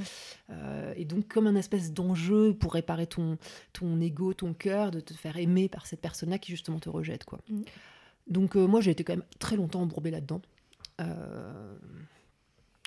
[0.50, 0.54] Mm.
[0.96, 3.38] et donc, comme un espèce d'enjeu pour réparer ton,
[3.74, 7.26] ton ego, ton cœur, de te faire aimer par cette personne-là qui justement te rejette.
[7.26, 7.40] Quoi.
[7.50, 7.62] Mm.
[8.28, 10.42] Donc, moi, j'ai été quand même très longtemps embourbée là-dedans.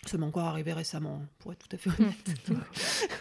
[0.06, 2.14] Ça m'est encore arrivé récemment, pour être tout à fait honnête.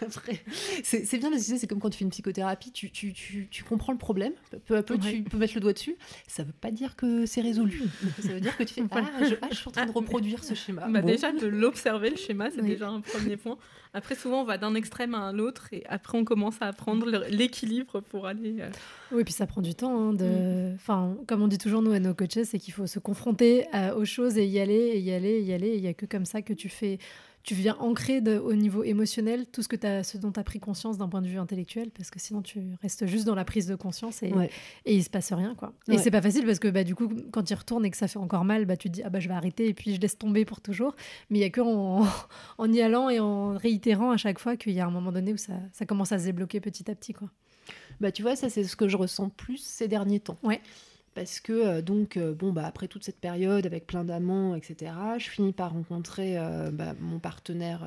[0.00, 0.42] Après,
[0.82, 3.64] c'est bien parce que c'est comme quand tu fais une psychothérapie, tu, tu, tu, tu
[3.64, 4.32] comprends le problème,
[4.64, 5.96] peu à peu tu peux mettre le doigt dessus.
[6.28, 7.82] Ça ne veut pas dire que c'est résolu.
[8.22, 10.44] Ça veut dire que tu fais ah, je, ah, je suis en train de reproduire
[10.44, 10.88] ce schéma.
[10.88, 13.58] Bah Déjà, de l'observer, le schéma, c'est déjà un premier point.
[13.92, 17.06] Après, souvent, on va d'un extrême à un autre et après, on commence à apprendre
[17.28, 18.56] l'équilibre pour aller.
[18.60, 18.70] Euh,
[19.12, 19.98] oui, puis ça prend du temps.
[19.98, 20.72] Hein, de...
[20.72, 20.74] Mm.
[20.74, 23.66] Enfin, comme on dit toujours, nous, à nos coaches, c'est qu'il faut se confronter
[23.96, 25.74] aux choses et y aller, et y aller, et y aller.
[25.76, 26.98] Il n'y a que comme ça que tu fais
[27.48, 30.60] tu viens ancrer au niveau émotionnel tout ce, que as, ce dont tu as pris
[30.60, 33.66] conscience d'un point de vue intellectuel, parce que sinon tu restes juste dans la prise
[33.66, 34.32] de conscience et,
[34.84, 35.54] et il se passe rien.
[35.54, 35.72] quoi.
[35.88, 38.06] Et c'est pas facile parce que bah, du coup, quand tu retournes et que ça
[38.06, 40.00] fait encore mal, bah, tu te dis ah bah, je vais arrêter et puis je
[40.00, 40.94] laisse tomber pour toujours.
[41.30, 42.06] Mais il y a que en,
[42.58, 45.32] en, y allant et en réitérant à chaque fois qu'il y a un moment donné
[45.32, 47.14] où ça, ça commence à se débloquer petit à petit.
[47.14, 47.30] quoi.
[48.00, 50.38] Bah, tu vois, ça c'est ce que je ressens plus ces derniers temps.
[50.42, 50.60] Ouais
[51.18, 54.92] parce que euh, donc euh, bon bah après toute cette période avec plein d'amants etc
[55.18, 57.86] je finis par rencontrer euh, bah, mon partenaire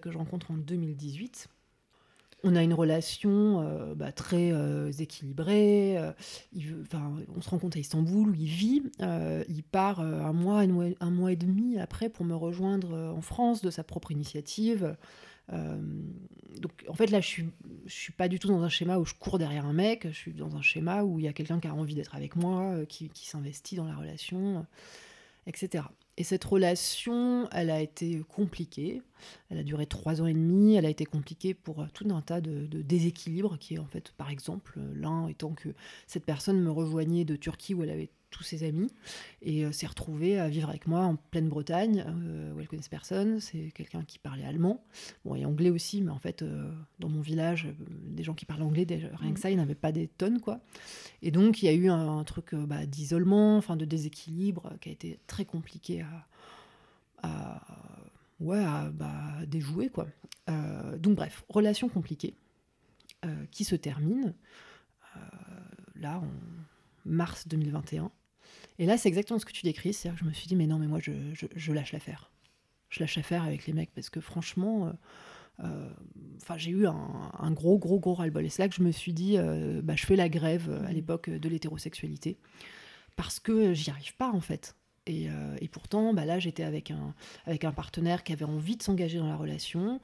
[0.00, 1.48] que je rencontre en 2018
[2.44, 4.52] on a une relation bah, très
[4.98, 5.96] équilibrée.
[6.52, 6.74] Il,
[7.36, 8.82] on se rencontre à Istanbul où il vit.
[9.00, 10.62] il part un mois,
[11.00, 14.96] un mois et demi après pour me rejoindre en France de sa propre initiative.
[15.52, 15.80] Euh,
[16.60, 17.46] donc en fait là je suis
[17.86, 20.06] je suis pas du tout dans un schéma où je cours derrière un mec.
[20.08, 22.36] Je suis dans un schéma où il y a quelqu'un qui a envie d'être avec
[22.36, 24.62] moi euh, qui, s'investit dans la relation euh,
[25.46, 25.84] etc
[26.18, 29.02] et cette relation elle a été compliquée.
[29.48, 30.74] Elle a duré trois ans et demi.
[30.74, 34.12] Elle a été compliquée pour tout un tas de, de déséquilibres qui est en fait
[34.12, 35.70] par exemple l'un étant que
[36.06, 38.90] cette personne me rejoignait de Turquie où elle avait tous ses amis
[39.42, 42.88] et euh, s'est retrouvé à vivre avec moi en pleine Bretagne euh, où elle connaissait
[42.88, 43.38] personne.
[43.38, 44.84] C'est quelqu'un qui parlait allemand,
[45.24, 48.62] bon et anglais aussi, mais en fait euh, dans mon village, des gens qui parlent
[48.62, 50.60] anglais, rien que ça, il n'y avait pas des tonnes quoi.
[51.20, 54.92] Et donc il y a eu un, truc bah, d'isolement, enfin de déséquilibre qui a
[54.92, 56.04] été très compliqué
[57.22, 57.60] à,
[58.40, 58.64] ouais,
[58.94, 59.12] bah,
[59.46, 60.06] déjoué, quoi.
[60.98, 62.34] donc, bref, relation compliquée
[63.50, 64.34] qui se termine
[65.94, 66.28] là en
[67.04, 68.10] mars 2021.
[68.82, 69.92] Et là, c'est exactement ce que tu décris.
[69.92, 71.12] C'est-à-dire que je me suis dit, mais non, mais moi, je,
[71.54, 72.32] je, lâche l'affaire.
[72.88, 74.92] Je lâche l'affaire avec les mecs parce que franchement,
[75.60, 75.88] euh,
[76.42, 78.44] enfin, j'ai eu un, gros, gros, gros ras-le-bol.
[78.44, 80.84] Et c'est là que je me suis dit, euh, bah, je fais la grève euh,
[80.84, 80.94] à mmh.
[80.94, 82.38] l'époque de l'hétérosexualité
[83.14, 84.74] parce que j'y arrive pas en fait.
[85.06, 85.26] Et,
[85.60, 87.12] et, pourtant, bah là, j'étais avec un,
[87.44, 90.00] avec un partenaire qui avait envie de s'engager dans la relation,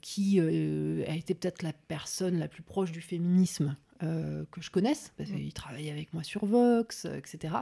[0.00, 5.30] qui a été peut-être la personne la plus proche du féminisme que je connaisse, parce
[5.30, 5.36] mmh.
[5.36, 7.54] qu'il travaillait avec moi sur Vox, etc.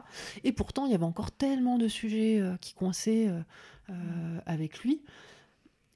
[0.45, 3.29] Et pourtant, il y avait encore tellement de sujets qui coinçaient
[4.47, 5.03] avec lui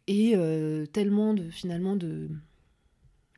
[0.06, 2.28] et euh, tellement de finalement de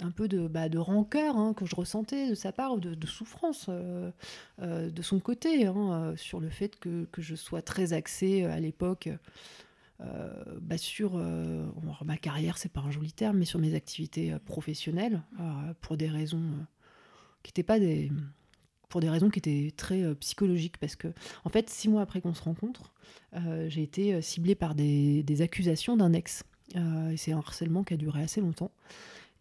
[0.00, 3.06] un peu de, bah, de rancœur hein, que je ressentais de sa part, de, de
[3.06, 4.10] souffrance euh,
[4.60, 8.58] euh, de son côté, hein, sur le fait que, que, je sois très axée à
[8.58, 9.08] l'époque
[10.60, 11.16] bah, sur
[12.04, 15.22] ma carrière, c'est pas un joli terme, mais sur mes activités professionnelles,
[15.80, 16.50] pour des raisons
[17.44, 18.10] qui n'étaient pas des
[18.88, 21.08] pour des raisons qui étaient très psychologiques, parce que
[21.44, 22.92] en fait, six mois après qu'on se rencontre,
[23.66, 26.44] j'ai été ciblée par des, des accusations d'un ex.
[26.76, 28.70] Euh, et c'est un harcèlement qui a duré assez longtemps.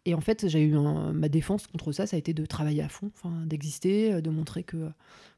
[0.06, 2.88] Et en fait, j'ai eu ma défense contre ça, ça a été de travailler à
[2.88, 3.10] fond,
[3.46, 4.90] d'exister, euh, de montrer que,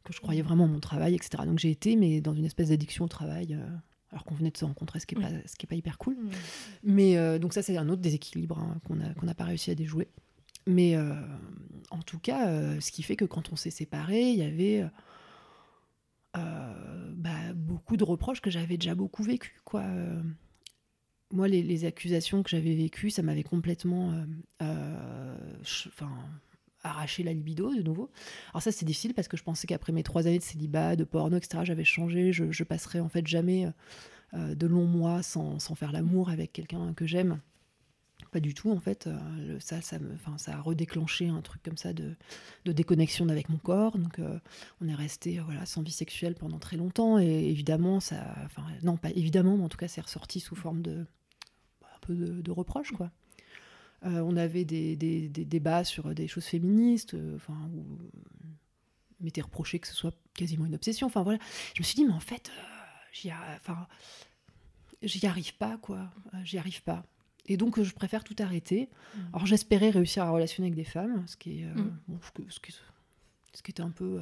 [0.03, 1.45] que je croyais vraiment en mon travail, etc.
[1.47, 3.65] Donc j'ai été, mais dans une espèce d'addiction au travail, euh,
[4.11, 5.99] alors qu'on venait de se rencontrer, ce qui n'est pas, ce qui est pas hyper
[5.99, 6.17] cool.
[6.83, 10.09] Mais donc ça, c'est un autre déséquilibre hein, qu'on n'a pas réussi à déjouer.
[10.67, 10.97] Mais
[11.91, 14.85] en tout cas, ce qui fait que quand on s'est séparés, il y avait
[16.35, 19.85] bah, beaucoup de reproches que j'avais déjà beaucoup vécu, quoi
[21.33, 24.25] moi, les, accusations que j'avais vécues, ça m'avait complètement euh,
[24.63, 25.37] euh,
[26.83, 28.11] arraché la libido de nouveau.
[28.51, 31.05] Alors ça, c'est difficile parce que je pensais qu'après mes trois années de célibat, de
[31.05, 32.33] porno, etc., j'avais changé.
[32.33, 33.69] Je, je, passerais en fait jamais
[34.35, 37.41] euh, de longs mois sans, sans faire l'amour avec quelqu'un que j'aime.
[38.33, 39.09] Pas du tout, en fait.
[39.61, 42.15] ça, ça, me, ça a redéclenché un truc comme ça de,
[42.65, 43.99] de déconnexion avec mon corps.
[43.99, 44.21] Donc,
[44.81, 47.19] on est resté voilà, sans vie sexuelle pendant très longtemps.
[47.19, 48.35] Et évidemment, ça.
[48.83, 51.07] Non, pas évidemment, mais en tout cas, c'est ressorti sous forme de,
[52.09, 53.11] de, reproches, quoi.
[54.05, 54.97] Euh, on avait des,
[55.29, 57.99] débats sur des choses féministes, euh, enfin, où
[59.21, 61.07] m'était reproché que ce soit quasiment une obsession.
[61.07, 61.39] Enfin voilà,
[61.75, 62.63] je me suis dit, mais en fait, euh,
[63.13, 63.87] j'y, enfin,
[65.03, 66.11] j'y arrive pas, quoi.
[66.45, 67.05] j'y arrive pas.
[67.47, 68.89] Et donc, je préfère tout arrêter.
[68.89, 69.21] Mmh.
[69.33, 72.19] Alors, j'espérais réussir à relationner avec des femmes, ce qui est, mmh.
[72.49, 72.73] ce, qui,
[73.53, 74.21] ce, qui, était un peu,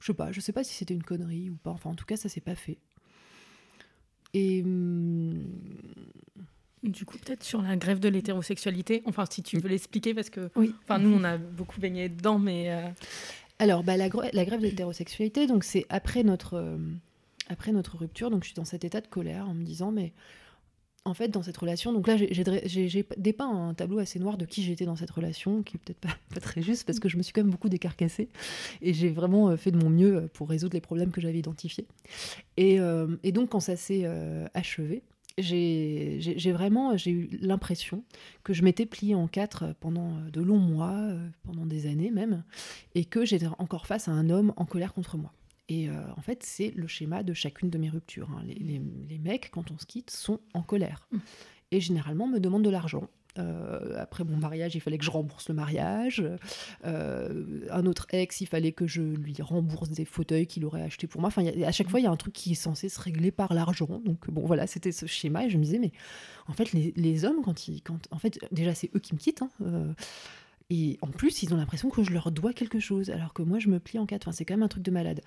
[0.00, 1.70] je sais pas, je sais pas si c'était une connerie ou pas.
[1.70, 2.78] Enfin, en tout cas, ça s'est pas fait.
[4.34, 5.44] Et hum,
[6.82, 10.50] du coup, peut-être sur la grève de l'hétérosexualité, enfin, si tu veux l'expliquer, parce que
[10.56, 10.74] oui.
[10.84, 12.70] enfin, nous, on a beaucoup baigné dedans, mais.
[12.70, 12.88] Euh,
[13.58, 16.78] Alors, bah, la, la, grève de l'hétérosexualité, donc c'est après notre, euh,
[17.48, 20.12] après notre rupture, donc je suis dans cet état de colère en me disant, mais
[21.04, 24.62] en fait, dans cette relation, donc là, j'ai dépeint un tableau assez noir de qui
[24.62, 27.32] j'étais dans cette relation, qui est peut-être pas, très juste, parce que je me suis
[27.32, 28.28] quand même beaucoup décarcassée,
[28.82, 31.86] et j'ai vraiment euh, fait de mon mieux pour résoudre les problèmes que j'avais identifiés.
[32.56, 32.78] Et,
[33.22, 34.04] et, donc, quand ça s'est
[34.52, 35.02] achevé,
[35.38, 38.04] j'ai vraiment j'ai eu l'impression
[38.44, 42.44] que je m'étais pliée en quatre pendant de longs mois, euh, pendant des années même,
[42.94, 45.32] et que j'étais encore face à un homme en colère contre moi.
[45.70, 48.28] Et euh, en fait, c'est le schéma de chacune de mes ruptures.
[48.32, 48.42] Hein.
[48.44, 51.06] Les, les, mecs, quand on se quitte, sont en colère.
[51.12, 51.18] Mmh.
[51.70, 53.08] Et généralement me demandent de l'argent.
[53.38, 56.24] Euh, après mon mariage, il fallait que je rembourse le mariage.
[56.84, 61.06] Euh, un autre ex, il fallait que je lui rembourse des fauteuils qu'il aurait achetés
[61.06, 61.28] pour moi.
[61.28, 63.54] Enfin, à chaque fois, il y a un truc qui est censé se régler par
[63.54, 64.00] l'argent.
[64.04, 65.46] Donc, bon, voilà, c'était ce schéma.
[65.46, 65.92] Et je me disais, mais
[66.48, 67.80] en fait, les, hommes, quand ils.
[67.80, 69.42] Quand, en fait, déjà, c'est eux qui me quittent.
[69.42, 69.94] Hein,
[70.72, 73.58] et en plus, ils ont l'impression que je leur dois quelque chose, alors que moi,
[73.58, 74.28] je me plie en quatre.
[74.28, 75.20] Enfin, c'est quand même un truc de malade.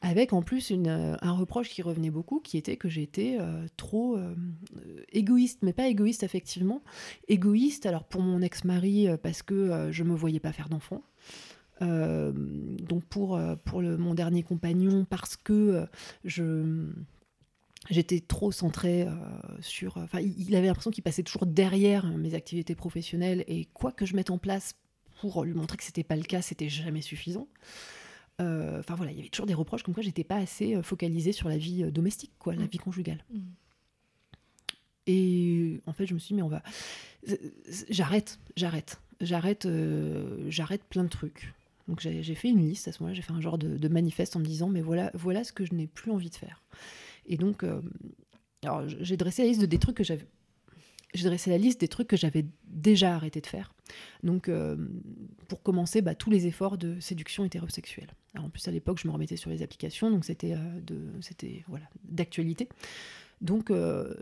[0.00, 4.16] Avec en plus euh, un reproche qui revenait beaucoup, qui était que j'étais euh, trop
[4.16, 4.34] euh,
[5.12, 6.82] égoïste, mais pas égoïste effectivement.
[7.28, 11.02] Égoïste, alors pour mon ex-mari, parce que je me voyais pas faire d'enfant.
[11.82, 15.86] donc pour, pour mon dernier compagnon, parce que
[16.24, 16.90] je
[17.90, 19.06] j'étais trop centrée
[19.60, 19.98] sur.
[19.98, 24.16] Enfin, il avait l'impression qu'il passait toujours derrière mes activités professionnelles et quoi que je
[24.16, 24.74] mette en place
[25.20, 27.48] pour lui montrer que c'était pas le cas, c'était jamais suffisant.
[28.40, 30.82] Euh, enfin voilà, il y avait toujours des reproches comme quoi j'étais pas assez euh,
[30.82, 32.68] focalisée sur la vie euh, domestique, quoi, la mm.
[32.68, 33.24] vie conjugale.
[33.30, 33.40] Mm.
[35.06, 36.62] Et en fait, je me suis dit, mais on va.
[37.88, 39.68] J'arrête, j'arrête, j'arrête,
[40.48, 41.54] j'arrête plein de trucs.
[41.86, 44.34] Donc j'ai fait une liste à ce moment-là, j'ai fait un genre de, de, manifeste
[44.34, 46.64] en me disant, mais voilà, voilà ce que je n'ai plus envie de faire.
[47.26, 47.64] Et donc,
[48.64, 50.26] alors j'ai dressé la liste de des trucs que j'avais
[51.14, 53.72] j'ai dressé la liste des trucs que j'avais déjà arrêté de faire.
[54.22, 54.76] Donc, euh,
[55.48, 58.08] pour commencer, bah, tous les efforts de séduction hétérosexuelle.
[58.36, 62.68] En plus, à l'époque, je me remettais sur les applications, donc c'était euh, voilà, d'actualité.
[63.42, 64.14] Donc, euh,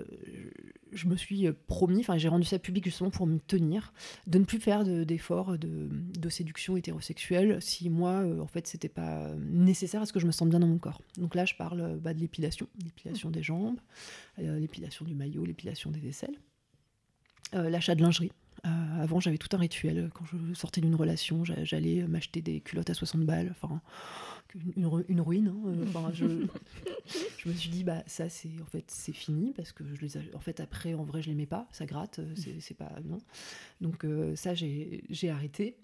[0.93, 3.93] je me suis promis, enfin, j'ai rendu ça public justement pour me tenir,
[4.27, 10.03] de ne plus faire d'efforts de, séduction hétérosexuelle si moi, en fait, c'était pas nécessaire
[10.03, 11.01] à ce que je me sente bien dans mon corps.
[11.17, 13.79] Donc là, je parle bah, de l'épilation, l'épilation des jambes,
[14.39, 16.37] l'épilation du maillot, l'épilation des aisselles,
[17.53, 18.33] l'achat de lingerie.
[18.65, 20.11] Avant, j'avais tout un rituel.
[20.15, 23.51] Quand je sortais d'une relation, j'allais m'acheter des culottes à 60 balles.
[23.51, 23.81] Enfin,
[24.77, 25.49] une, ruine.
[25.49, 26.27] Hein, euh, je,
[27.39, 30.35] je, me suis dit, bah, ça, c'est en fait, c'est fini parce que je les
[30.35, 32.93] en fait, après, en vrai, je l'aimais pas, ça gratte, euh, c'est pas.
[33.05, 33.19] Non.
[33.81, 35.77] Donc, euh, ça, j'ai arrêté.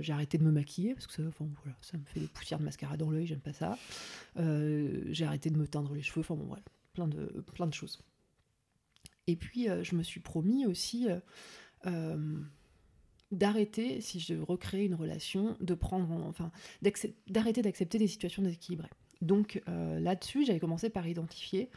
[0.00, 2.64] j'ai arrêté de me maquiller parce que ça, voilà, ça me fait des poussières de
[2.64, 3.78] mascara dans l'œil, j'aime pas ça.
[4.36, 6.62] j'ai arrêté de me teindre les cheveux, enfin, bon, voilà,
[6.92, 8.02] plein de, plein de choses.
[9.26, 11.06] Et puis, je me suis promis aussi
[13.30, 16.50] d'arrêter, si je recrée une relation, de prendre, enfin,
[17.28, 18.90] d'arrêter d'accepter des situations déséquilibrées.
[19.20, 21.70] Donc euh, là-dessus, j'avais commencé par identifier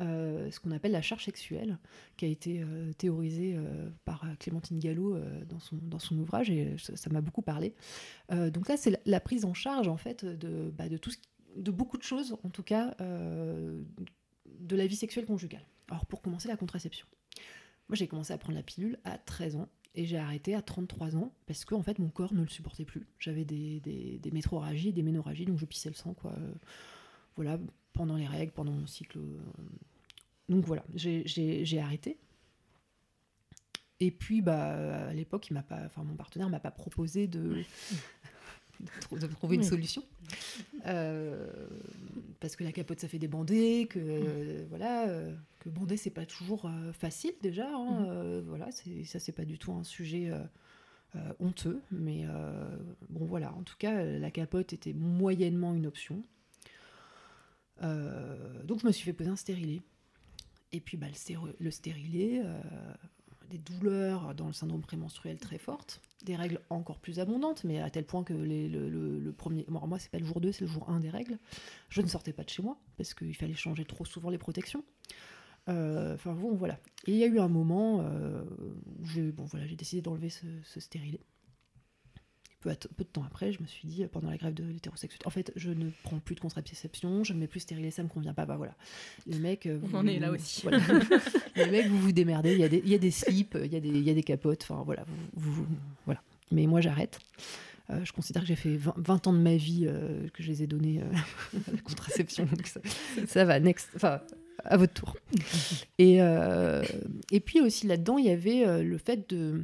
[0.00, 1.78] euh, ce qu'on appelle la charge sexuelle,
[2.16, 3.56] qui a été euh, théorisée
[4.04, 7.74] par Clémentine Gallo dans, son, dans son ouvrage, et ça m'a beaucoup parlé.
[8.30, 11.10] donc là, c'est la, prise en charge, en fait, de, bah, de, tout
[11.56, 15.66] de beaucoup de choses, en tout cas, de la vie sexuelle conjugale.
[15.88, 17.06] Alors, pour commencer, la contraception.
[17.88, 19.68] Moi, j'ai commencé à prendre la pilule à 13 ans.
[19.96, 22.84] Et j'ai arrêté à 33 ans parce que en fait mon corps ne le supportait
[22.84, 23.06] plus.
[23.20, 26.34] J'avais des, des, des métroragies, des ménorragies, donc je pissais le sang quoi.
[27.36, 27.60] voilà,
[27.92, 29.18] pendant les règles, pendant mon cycle.
[29.18, 29.38] Euh.
[30.48, 32.18] Donc voilà, j'ai arrêté.
[34.00, 37.62] Et puis bah à l'époque, il m'a pas, enfin mon partenaire m'a pas proposé de
[39.12, 40.02] de, trouver une solution.
[40.86, 41.46] Euh,
[42.40, 46.26] parce que la capote, ça fait débander, que euh, voilà, euh, que bander, c'est pas
[46.26, 47.68] toujours facile déjà.
[47.68, 48.40] Hein, mhm.
[48.46, 50.30] voilà, ça, c'est pas du tout un sujet
[51.38, 51.80] honteux.
[51.90, 52.24] Mais
[53.08, 56.22] bon, voilà, en tout cas, la capote était moyennement une option.
[57.80, 59.82] donc, je me suis fait poser un stérilet.
[60.72, 62.42] Et puis, bah, le, le stérilet,
[63.48, 67.90] des douleurs dans le syndrome prémenstruel très fortes, des règles encore plus abondantes, mais à
[67.90, 69.64] tel point que le, premier.
[69.68, 71.38] Bon, moi, c'est pas le jour 2, c'est le jour 1 des règles.
[71.88, 74.84] Je ne sortais pas de chez moi parce qu'il fallait changer trop souvent les protections.
[75.68, 76.78] Euh, enfin bon, voilà.
[77.06, 78.42] Et il y a eu un moment euh,
[79.00, 81.20] où j'ai bon, voilà, décidé d'enlever ce stérilet
[82.70, 85.52] peu, de temps après, je me suis dit, pendant la grève de l'hétérosexualité, en fait,
[85.56, 88.46] je ne prends plus de contraception, je ne mets plus stérilet, ça me convient pas.
[88.46, 88.74] Bah voilà.
[89.26, 89.66] Les mecs.
[89.66, 90.66] Vous, On en est là aussi.
[91.56, 92.52] les mecs, vous vous démerdez.
[92.52, 94.10] Il y a des, il y a des slips, il y a des, il y
[94.10, 94.62] a des capotes.
[94.62, 95.04] Enfin, voilà.
[95.34, 95.66] Vous,
[96.06, 96.22] voilà.
[96.50, 97.18] Mais moi, j'arrête.
[97.90, 100.62] Euh, je considère que j'ai fait 20, ans de ma vie euh, que je les
[100.62, 102.46] ai donnés euh, à la contraception.
[102.46, 102.80] Donc ça,
[103.26, 103.90] ça, va, next.
[103.94, 104.20] Enfin,
[104.64, 105.16] à votre tour.
[105.98, 106.20] Et,
[107.30, 109.62] et puis aussi là-dedans, il y avait le fait de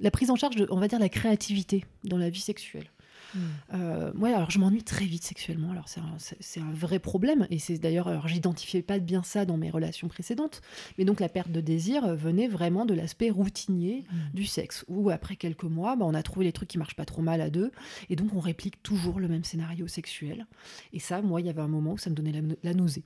[0.00, 2.90] la prise en charge de, on va dire, la créativité dans la vie sexuelle.
[3.34, 3.38] Hmm.
[3.74, 5.70] Euh, moi, alors je m'ennuie très vite sexuellement.
[5.70, 9.56] Alors c'est un, un, vrai problème et c'est d'ailleurs, alors j'identifiais pas bien ça dans
[9.56, 10.62] mes relations précédentes.
[10.96, 14.34] Mais donc la perte de désir venait vraiment de l'aspect routinier hmm.
[14.34, 14.84] du sexe.
[14.88, 17.40] Où après quelques mois, bah, on a trouvé les trucs qui marchent pas trop mal
[17.40, 17.70] à deux
[18.08, 20.46] et donc on réplique toujours le même scénario sexuel.
[20.92, 23.04] Et ça, moi, il y avait un moment où ça me donnait la, nausée.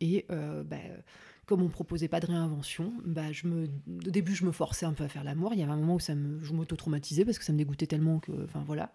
[0.00, 0.76] Et euh, bah,
[1.52, 4.94] comme on proposait pas de réinvention, bah, je me, au début, je me forçais un
[4.94, 5.52] peu à faire l'amour.
[5.52, 7.86] Il y avait un moment où ça me, je m'auto-traumatisais parce que ça me dégoûtait
[7.86, 8.90] tellement que, enfin voilà.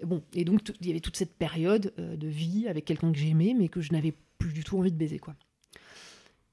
[0.00, 3.12] Et bon, et donc il y avait toute cette période euh, de vie avec quelqu'un
[3.12, 5.36] que j'aimais, mais que je n'avais plus du tout envie de baiser, quoi.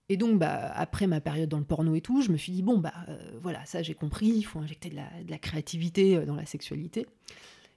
[0.10, 2.62] Et donc, bah, après ma période dans le porno et tout, je me suis dit,
[2.62, 6.36] bon, bah, euh, voilà, ça j'ai compris, il faut injecter de la, créativité euh, dans
[6.36, 7.08] la sexualité.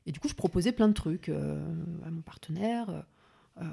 [0.05, 3.07] Et du coup, je proposais plein de trucs à mon partenaire.
[3.61, 3.65] Euh,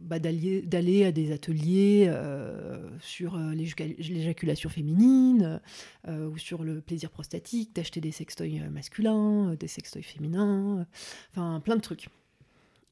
[0.00, 5.60] bah, d'aller à des ateliers euh, sur euh, l'éjaculation féminine
[6.08, 10.86] ou sur le plaisir prostatique, d'acheter des sextoys masculins, des sextoys féminins,
[11.30, 12.08] enfin plein de trucs.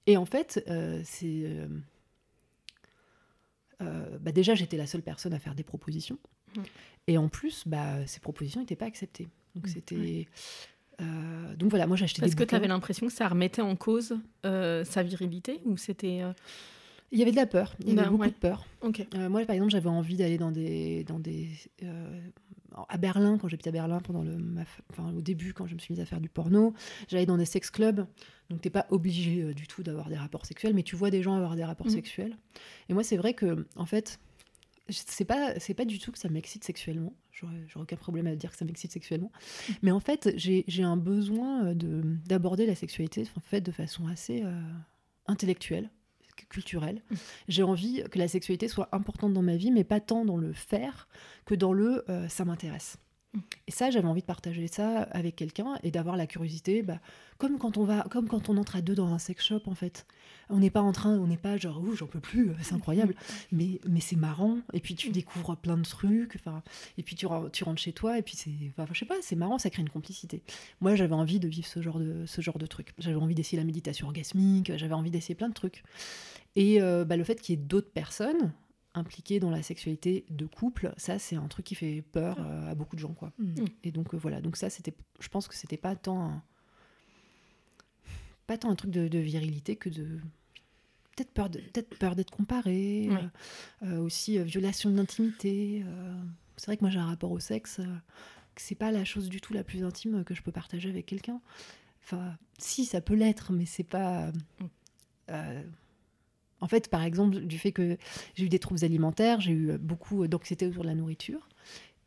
[0.07, 0.65] Et en fait,
[1.05, 1.69] c'est
[3.81, 6.19] bah, déjà j'étais la seule personne à faire des propositions.
[6.57, 6.63] Mmh.
[7.09, 9.29] Et en plus, bah, ces propositions n'étaient pas acceptées.
[9.57, 9.71] Donc mmh.
[9.71, 10.29] c'était
[11.01, 13.77] euh, donc voilà, moi j'ai acheté Est-ce que tu avais l'impression que ça remettait en
[13.77, 16.33] cause euh, sa virilité ou c'était euh,
[17.13, 18.67] Il y avait de la peur, il y avait ben, beaucoup de peur.
[18.83, 21.49] moi par exemple, j'avais envie d'aller dans des dans des
[22.89, 24.37] à Berlin quand j'habitais à Berlin pendant le
[24.91, 26.73] enfin, au début quand je me suis mise à faire du porno,
[27.09, 28.07] j'allais dans des sex clubs.
[28.49, 31.35] Donc t'es pas obligé du tout d'avoir des rapports sexuels, mais tu vois des gens
[31.35, 31.91] avoir des rapports mmh.
[31.91, 32.37] sexuels.
[32.89, 34.19] Et moi c'est vrai que en fait
[34.91, 37.15] c'est pas c'est pas du tout que ça m'excite sexuellement.
[37.33, 39.33] J'aurais aucun problème à dire que ça m'excite sexuellement.
[39.83, 44.07] Mais en fait j'ai un besoin euh, de d'aborder la sexualité en fait de façon
[44.07, 44.53] assez euh,
[45.27, 45.91] intellectuelle
[46.49, 47.03] culturelle.
[47.11, 47.15] Mm.
[47.49, 50.55] j'ai envie que la sexualité soit importante dans ma vie mais pas tant dans le
[50.55, 51.07] faire
[51.45, 52.97] que dans le euh, ça m'intéresse
[53.69, 56.99] Et ça, j'avais envie de partager ça avec quelqu'un et d'avoir la curiosité, bah,
[57.39, 59.75] comme quand on va, comme quand on entre à deux dans un sex shop en
[59.77, 60.05] fait.
[60.49, 63.15] On n'est pas en train, on n'est pas genre, ouh, j'en peux plus, c'est incroyable.
[63.53, 64.59] Mais, mais c'est marrant.
[64.73, 66.35] Et puis tu découvres plein de trucs.
[66.37, 66.65] Enfin,
[66.99, 68.51] et puis tu, tu rentres chez toi et puis c'est,
[68.93, 70.43] je sais pas, c'est marrant, ça crée une complicité.
[70.81, 72.95] Moi, j'avais envie de vivre ce genre de, ce genre de truc.
[72.99, 74.77] J'avais envie d'essayer la méditation orgasmique.
[74.77, 75.85] J'avais envie d'essayer plein de trucs.
[76.57, 78.53] Et euh, bah, le fait qu'il y ait d'autres personnes
[78.95, 82.45] impliqué dans la sexualité de couple, ça c'est un truc qui fait peur ah.
[82.45, 83.33] euh, à beaucoup de gens quoi.
[83.39, 83.45] Mm.
[83.45, 83.65] Mm.
[83.85, 86.43] Et donc euh, voilà, donc ça c'était, je pense que c'était pas tant un,
[88.47, 90.19] pas tant un truc de, virilité que de
[91.17, 93.09] peut-être peur de, peut-être peur d'être comparé,
[93.83, 95.85] euh, aussi violation de l'intimité.
[96.57, 97.81] c'est vrai que moi j'ai un rapport au sexe,
[98.55, 101.07] que c'est pas la chose du tout la plus intime que je peux partager avec
[101.07, 101.41] quelqu'un.
[102.03, 104.33] Enfin, si ça peut l'être, mais c'est pas
[105.29, 105.63] mm.
[106.61, 107.97] En fait, par exemple, du fait que
[108.35, 111.49] j'ai eu des troubles alimentaires, j'ai eu beaucoup d'anxiété autour de la nourriture.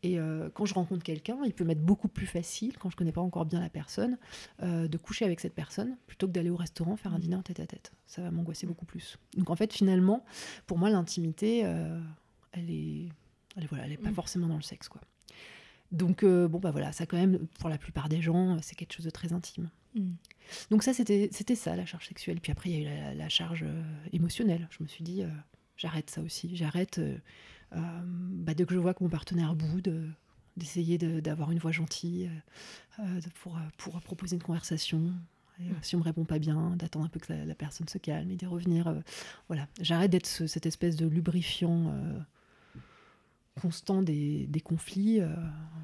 [0.04, 3.14] Et euh, quand je rencontre quelqu'un, il peut m'être beaucoup plus facile, quand je connais
[3.14, 4.18] pas encore bien la personne,
[4.62, 7.22] euh, de coucher avec cette personne plutôt que d'aller au restaurant faire un mmh.
[7.22, 7.93] dîner en tête à tête.
[8.06, 9.18] Ça va m'angoisser beaucoup plus.
[9.38, 10.26] Donc en fait, finalement,
[10.68, 12.01] pour moi, l'intimité, euh,
[12.51, 13.08] elle est,
[13.56, 14.16] elle, voilà, elle est pas mmh.
[14.16, 15.01] forcément dans le sexe, quoi.
[15.93, 19.06] Donc bon bah voilà, ça quand même, pour la plupart des gens, c'est quelque chose
[19.06, 19.70] de très intime.
[19.93, 20.14] Mm.
[20.70, 22.39] Donc ça, c'était ça, la charge sexuelle.
[22.39, 24.68] Puis après, il y a eu la, charge euh, émotionnelle.
[24.72, 25.28] Je me suis dit, euh,
[25.78, 26.56] j'arrête ça aussi.
[26.56, 27.18] J'arrête, euh,
[27.72, 30.12] bah, dès que je vois que mon partenaire boude,
[30.56, 32.30] d'essayer d'avoir une voix gentille
[33.41, 35.12] pour, pour proposer une conversation.
[35.60, 35.76] Et, mm.
[35.82, 38.36] si on me répond pas bien, d'attendre un peu que la, personne se calme et
[38.36, 38.94] d'y revenir.
[39.48, 41.96] voilà, j'arrête d'être cette espèce de lubrifiant
[43.60, 45.22] constant des, des conflits.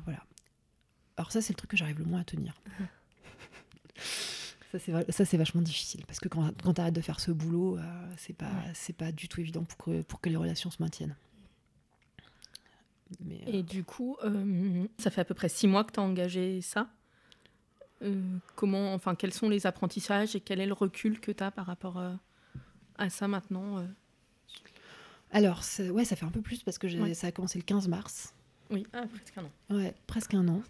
[0.06, 0.24] voilà.
[1.18, 2.54] Alors ça, c'est le truc que j'arrive le moins à tenir.
[4.72, 7.82] Ça, c'est vachement difficile parce que quand, quand tu arrêtes de faire ce boulot, euh,
[8.18, 11.16] c'est pas, c'est pas du tout évident pour que, pour que les relations se maintiennent.
[13.26, 16.00] Mais, Et euh, du coup, euh, ça fait à peu près six mois que tu
[16.00, 16.88] as engagé ça.
[18.56, 21.66] comment, enfin, quels sont les apprentissages et quel est le recul que tu as par
[21.66, 22.00] rapport
[23.00, 23.84] à ça maintenant
[25.32, 28.36] Alors, ouais, ça fait un peu plus parce que ça a commencé le 15 mars.
[28.70, 29.52] Oui, ah, presque un an.
[29.72, 30.62] Ouais, presque un an.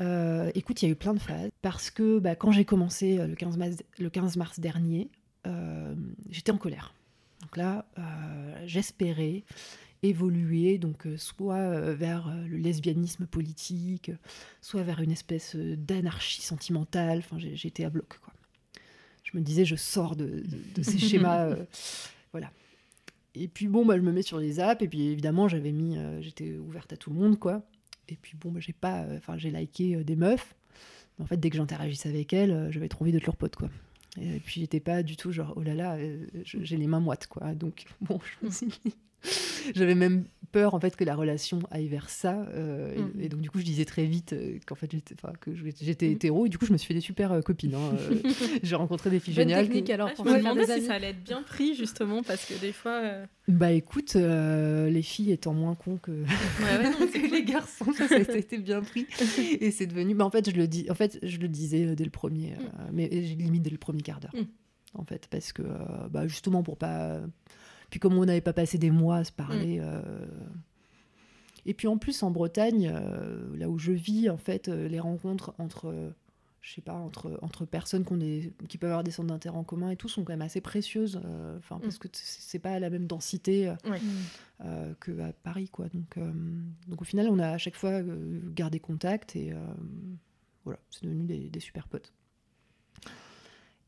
[0.00, 3.18] Euh, écoute, il y a eu plein de phases parce que bah, quand j'ai commencé
[3.18, 5.08] euh, le 15 mars, le 15 mars dernier,
[5.46, 5.94] euh,
[6.30, 6.94] j'étais en colère.
[7.42, 7.84] Donc là,
[8.64, 9.44] j'espérais
[10.02, 14.10] évoluer, donc soit vers le lesbianisme politique,
[14.62, 17.18] soit vers une espèce d'anarchie sentimentale.
[17.18, 18.18] Enfin, j'étais à bloc.
[18.24, 18.32] Quoi.
[19.24, 20.42] Je me disais, je sors de,
[20.80, 21.54] ces schémas.
[22.32, 22.50] voilà.
[23.34, 25.98] Et puis bon, bah, je me mets sur les apps, et puis évidemment, j'avais mis,
[26.22, 27.62] j'étais ouverte à tout le monde, quoi.
[28.08, 30.54] Et puis bon, bah, j'ai pas, euh, enfin j'ai liké euh, des meufs.
[31.18, 33.56] Mais en fait, dès que j'interagissais avec elles, euh, j'avais trop envie d'être leur pote,
[33.56, 33.68] quoi.
[34.20, 35.98] Et puis j'étais pas du tout genre, oh là là,
[36.44, 37.54] j'ai les mains moites, quoi.
[37.54, 38.68] Donc bon, je me suis
[39.74, 42.46] j'avais même peur en fait que la relation aille vers ça.
[42.54, 43.20] Euh, mm.
[43.20, 46.12] et, donc du coup, je disais très vite euh, qu'en fait j'étais, que j'étais mm.
[46.12, 46.46] hétéro.
[46.46, 47.74] Et du coup, je me suis fait des super euh, copines.
[47.74, 47.96] Hein,
[48.62, 49.66] j'ai rencontré des filles géniales.
[49.66, 52.72] technique alors pour je me si ça allait être bien pris justement parce que des
[52.72, 53.02] fois.
[53.48, 56.12] Bah écoute, les filles étant moins cons que,
[57.30, 59.06] les garçons, ça, a été bien pris.
[59.60, 60.14] et c'est devenu.
[60.14, 60.86] Bah, en fait, je le dis.
[60.90, 62.90] En fait, je le disais dès le premier, mm.
[62.92, 64.34] mais limite dès le premier quart d'heure.
[64.96, 65.62] En fait, parce que
[66.10, 67.20] bah, justement pour pas
[67.90, 69.78] puis comme on n'avait pas passé des mois à se parler.
[69.78, 69.84] Mm.
[69.84, 70.26] Euh,
[71.66, 75.00] et puis en plus en Bretagne, euh, là où je vis, en fait, euh, les
[75.00, 76.12] rencontres entre,
[76.60, 79.90] je sais pas, entre, entre personnes qui, qui peuvent avoir des centres d'intérêt en commun
[79.90, 81.20] et tout sont quand même assez précieuses.
[81.58, 81.98] Enfin, parce mm.
[81.98, 83.72] que c'est pas la même densité
[85.00, 85.86] que à Paris, quoi.
[85.88, 86.18] Donc,
[86.88, 88.02] donc au final, on a à chaque fois
[88.54, 89.54] gardé contact et
[90.64, 92.12] voilà, c'est devenu des, des super potes.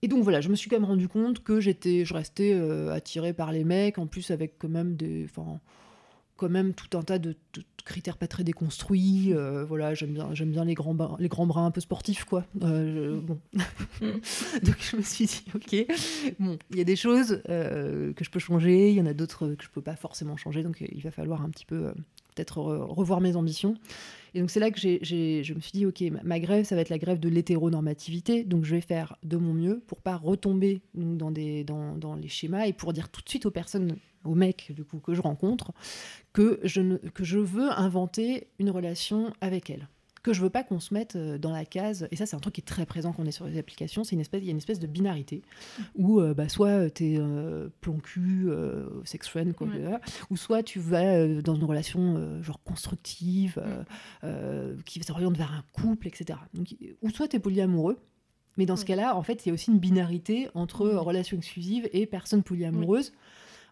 [0.07, 2.93] Et donc voilà, je me suis quand même rendu compte que j'étais, je restais euh,
[2.93, 5.59] attirée par les mecs, en plus avec quand même des, enfin,
[6.37, 7.35] quand même tout un tas de,
[7.85, 9.35] critères pas très déconstruits.
[9.35, 12.25] Euh, voilà, j'aime bien, j'aime bien les grands, bras, les grands bras un peu sportifs,
[12.25, 12.45] quoi.
[12.63, 13.41] Euh, bon.
[14.01, 15.87] donc je me suis dit, ok,
[16.39, 19.57] bon, il y a des choses que je peux changer, il y en a d'autres
[19.57, 21.93] que je peux pas forcément changer, donc il va falloir un petit peu
[22.37, 23.75] peut-être revoir mes ambitions.
[24.35, 26.91] Et donc c'est là que je me suis dit, ok, ma, grève, ça va être
[26.91, 31.31] la grève de l'hétéronormativité, donc je vais faire de mon mieux pour pas retomber dans,
[31.31, 34.73] des, dans, dans, les schémas et pour dire tout de suite aux personnes, aux mecs
[34.75, 35.73] du coup que je rencontre,
[36.35, 39.89] que je, ne, que je veux inventer une relation avec elles
[40.27, 42.41] que je veux pas qu'on se mette euh, dans la case, et ça c'est un
[42.41, 44.47] truc qui est très présent quand on est sur les applications, c'est une espèce, il
[44.47, 45.43] y a une espèce de binarité,
[45.95, 48.51] où euh, bah, soit tu es euh, plan cul,
[49.05, 49.55] sex friend,
[50.29, 53.63] ou soit tu vas dans une relation genre constructive,
[54.85, 56.41] qui s'oriente vers un couple, etc.
[56.55, 57.99] Donc, ou soit tu es polyamoureux,
[58.57, 61.89] mais dans ce cas-là, en fait, il y a aussi une binarité entre relation exclusive
[61.93, 63.13] et personne polyamoureuse.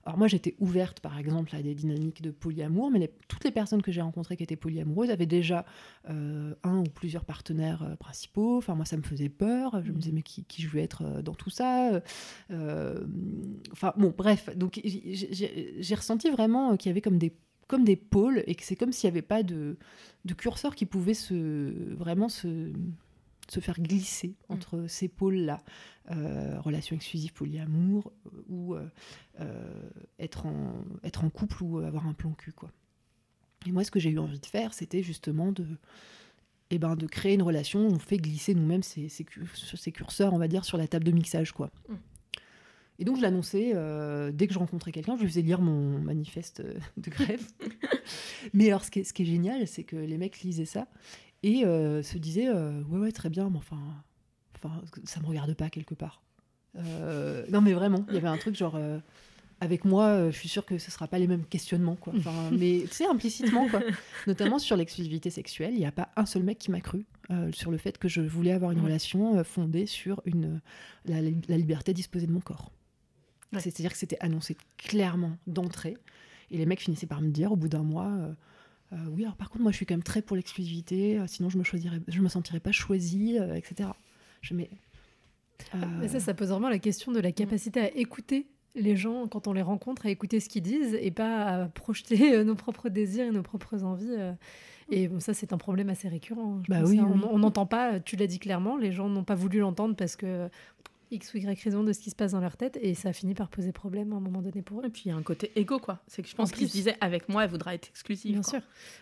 [0.06, 3.80] Alors moi, j'étais ouverte, par exemple, à des dynamiques de polyamour, mais toutes les personnes
[3.80, 5.64] que j'ai rencontrées qui étaient polyamoureuses avaient déjà
[6.10, 8.58] euh, un ou plusieurs partenaires euh, principaux.
[8.58, 9.82] Enfin, moi, ça me faisait peur.
[9.82, 12.02] Je me disais, mais qui, je veux être euh, dans tout ça
[12.50, 14.50] Enfin, bon, bref.
[14.56, 17.34] Donc, j'ai ressenti vraiment qu'il y avait comme des
[17.66, 19.78] comme des pôles et que c'est comme s'il n'y avait pas de,
[20.26, 22.72] de curseur qui pouvait se vraiment se
[23.50, 24.52] se faire glisser mm.
[24.52, 25.62] entre ces pôles-là,
[26.10, 32.14] euh, relation exclusive, polyamour, euh, ou euh, être, en, être en couple ou avoir un
[32.14, 32.52] plan cul.
[32.52, 32.70] Quoi.
[33.66, 35.66] Et moi, ce que j'ai eu envie de faire, c'était justement de,
[36.70, 39.24] eh ben, de créer une relation où on fait glisser nous-mêmes ces, ces,
[39.76, 41.52] ces, curseurs, on va dire, sur la table de mixage.
[41.52, 41.70] Quoi.
[41.88, 41.94] Mm.
[43.00, 43.72] Et donc, je l'annonçais
[44.32, 46.62] dès que je rencontrais quelqu'un, je lui faisais lire mon manifeste
[46.96, 47.44] de grève.
[48.54, 50.86] Mais alors, ce qui est, ce qui est génial, c'est que les mecs lisaient ça
[51.44, 53.78] et euh, se disait euh, ouais ouais très bien mais enfin
[54.56, 56.22] enfin ça me regarde pas quelque part.
[56.76, 58.80] Euh, non mais vraiment il y avait un truc genre
[59.60, 62.14] avec moi je suis sûre que ce sera pas les mêmes questionnements quoi.
[62.16, 63.82] Enfin, mais tu sais implicitement quoi.
[64.26, 67.04] Notamment sur l'exclusivité sexuelle il n'y a pas un seul mec qui m'a cru
[67.52, 70.60] sur le fait que je voulais avoir une relation fondée sur une
[71.04, 72.72] la, liberté à disposer de mon corps.
[73.52, 75.96] C'est-à-dire que c'était annoncé clairement d'entrée
[76.50, 78.32] et les mecs finissaient par me dire au bout d'un mois euh,
[79.12, 81.58] oui, alors par contre, moi, je suis quand même très pour l'exclusivité, euh, sinon je
[81.58, 83.90] me choisirais, je me sentirais pas choisie, euh, etc.
[84.40, 84.54] Je.
[84.54, 84.68] Mais
[86.08, 89.52] ça, ça pose vraiment la question de la capacité à écouter les gens quand on
[89.52, 93.30] les rencontre, à écouter ce qu'ils disent et pas à projeter nos propres désirs et
[93.30, 94.16] nos propres envies.
[94.90, 96.60] Et bon, ça, c'est un problème assez récurrent.
[96.68, 97.20] Bah oui, hein.
[97.30, 100.48] On n'entend pas, tu l'as dit clairement, les gens n'ont pas voulu l'entendre parce que
[101.14, 103.12] X ou Y raison de ce qui se passe dans leur tête et ça a
[103.12, 104.86] fini par poser problème à un moment donné pour eux.
[104.86, 106.00] Et puis il y a un côté égo, quoi.
[106.06, 108.32] C'est que je pense qu'ils se disaient avec moi, elle voudra être exclusive.
[108.32, 108.60] Bien sûr.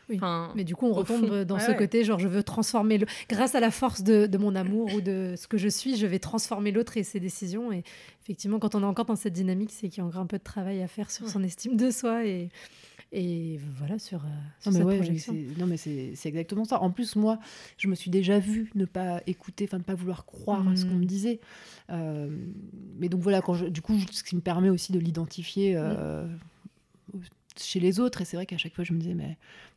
[0.08, 0.20] Oui.
[0.54, 3.06] Mais du coup, on retombe dans ce côté, genre je veux transformer, le...
[3.28, 6.06] grâce à la force de, de, mon amour ou de ce que je suis, je
[6.06, 7.72] vais transformer l'autre et ses décisions.
[7.72, 7.82] Et
[8.22, 10.38] effectivement, quand on est encore dans cette dynamique, c'est qu'il y a encore un peu
[10.38, 12.50] de travail à faire sur son estime de soi et
[13.14, 14.28] et voilà sur, euh,
[14.64, 15.36] non, mais cette projection.
[15.58, 16.80] Non mais c'est exactement ça.
[16.80, 17.38] En plus moi,
[17.76, 20.86] je me suis déjà vue ne pas écouter, enfin ne pas vouloir croire à ce
[20.86, 21.06] qu'on me mm.
[21.06, 21.40] disait.
[21.90, 22.34] Euh,
[22.98, 25.74] mais donc voilà, quand du coup, ce qui me permet aussi de l'identifier.
[25.76, 26.26] Euh,
[27.58, 29.36] chez les autres et c'est vrai qu'à chaque fois je me disais mais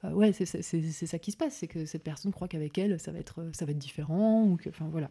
[0.10, 3.20] ouais c'est ça qui se passe c'est que cette personne croit qu'avec elle ça va
[3.20, 5.10] être ça va être différent ou que enfin voilà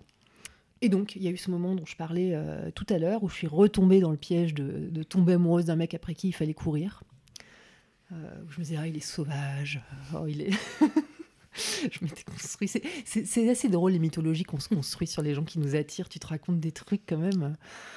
[0.81, 2.37] et donc, il y a eu ce moment dont je parlais
[2.75, 5.77] tout à l'heure, où je suis retombée dans le piège de, de tomber amoureuse d'un
[5.77, 7.03] mec après qui il fallait courir.
[8.13, 8.17] Euh,
[8.49, 9.81] je me disais, ah, il est sauvage,
[10.15, 10.51] oh, il est.
[11.91, 12.71] je m'étais construit.
[13.05, 16.09] C'est assez drôle les mythologies qu'on se construit sur les gens qui nous attirent.
[16.09, 17.57] Tu te racontes des trucs quand même.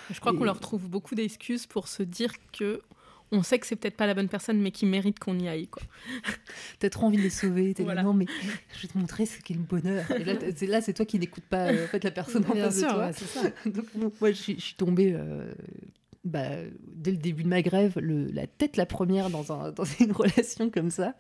[0.10, 2.82] Je crois qu'on leur trouve beaucoup d'excuses pour se dire que
[3.32, 5.68] on sait que c'est peut-être pas la bonne personne, mais qui mérite qu'on y aille.
[6.80, 7.74] T'as trop envie de les sauver.
[7.74, 8.26] T'es non, mais
[8.74, 10.06] je vais te montrer ce qu'est le bonheur.
[10.12, 12.82] Et là, c'est toi qui n'écoutes pas euh, en fait, la personne en face de
[12.82, 13.12] toi.
[13.12, 13.42] Ça.
[13.66, 13.86] Donc,
[14.22, 15.52] moi, je, suis tombée euh,
[16.24, 16.48] bah,
[17.12, 20.90] le début de ma grève, la tête la première dans, un, dans une relation comme
[20.90, 21.16] ça.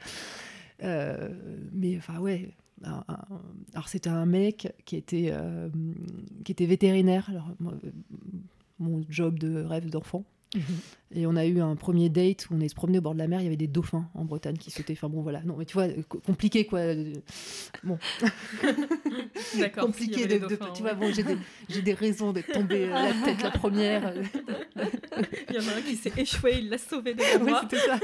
[0.83, 1.29] Euh,
[1.73, 2.49] mais enfin, ouais.
[2.83, 5.69] alors, c'était un mec qui était, euh,
[6.43, 7.29] qui était vétérinaire.
[7.29, 7.49] Alors,
[8.79, 10.23] mon job de rêve d'enfant.
[11.15, 13.19] Et on a eu un premier date où on est se promené au bord de
[13.19, 14.93] la mer, il y avait des dauphins en Bretagne qui sautaient.
[14.93, 15.41] Enfin bon, voilà.
[15.43, 15.87] Non, mais tu vois,
[16.25, 16.81] compliqué quoi.
[17.83, 17.97] Bon.
[19.57, 19.85] D'accord.
[19.85, 20.39] compliqué de,
[20.73, 21.37] Tu vois, bon, j'ai des,
[21.69, 24.13] j'ai des raisons d'être tombée euh, la tête la première.
[25.49, 27.61] il y en a un qui s'est échoué, il l'a sauvé de moi.
[27.61, 27.99] c'était ça.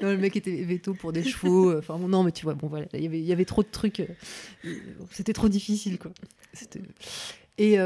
[0.00, 1.70] Non, le mec était veto pour des chevaux.
[1.70, 3.44] Euh, enfin bon, non, mais tu vois, bon voilà, il y avait, il y avait
[3.44, 4.00] trop de trucs.
[4.00, 4.74] Euh,
[5.10, 6.10] c'était trop difficile quoi.
[7.58, 7.78] Et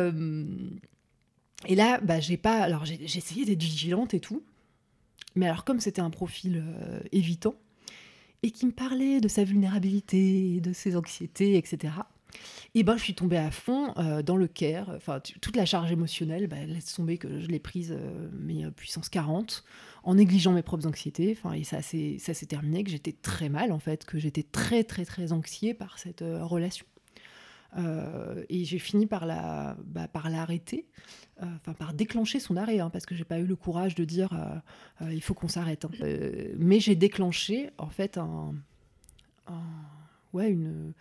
[1.66, 2.60] et là, bah, j'ai pas.
[2.62, 4.42] Alors, j'ai essayé d'être vigilante et tout.
[5.36, 7.54] Mais alors, comme c'était un profil euh, évitant,
[8.42, 11.92] et qui me parlait de sa vulnérabilité, de ses anxiétés, etc.,
[12.76, 14.90] et ben, je suis tombée à fond euh, dans le care.
[14.90, 19.08] Enfin, toute la charge émotionnelle, bah, laisse tomber que je l'ai prise, euh, mais puissance
[19.08, 19.64] 40,
[20.04, 21.36] en négligeant mes propres anxiétés.
[21.36, 25.04] Enfin, et ça s'est terminé, que j'étais très mal, en fait, que j'étais très, très,
[25.04, 26.86] très anxiée par cette relation.
[27.76, 30.86] Euh, et j'ai fini par la, bah, par l'arrêter,
[31.42, 31.46] euh,
[31.78, 34.32] par déclencher son arrêt, hein, parce que j'ai pas eu le courage de dire
[35.02, 35.84] euh, il faut qu'on s'arrête.
[35.84, 35.90] Hein.
[36.58, 38.54] mais j'ai déclenché en fait un
[40.32, 40.92] ouais une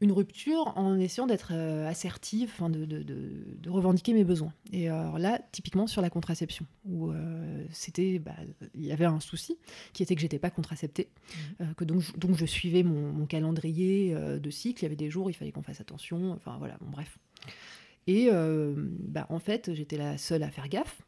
[0.00, 4.52] une rupture en essayant d'être euh, assertive, de, de, de, revendiquer mes besoins.
[4.72, 8.34] Et alors là, typiquement sur la contraception, où euh, c'était, bah,
[8.74, 9.58] il y avait un souci
[9.92, 11.62] qui était que j'étais pas contraceptée, mmh.
[11.62, 14.82] euh, que donc, donc je suivais mon, calendrier de cycle.
[14.82, 16.32] Il y avait des jours, il fallait qu'on fasse attention.
[16.32, 17.18] Enfin voilà, bon bref.
[18.06, 21.02] Et bah, en fait, j'étais la seule à faire gaffe.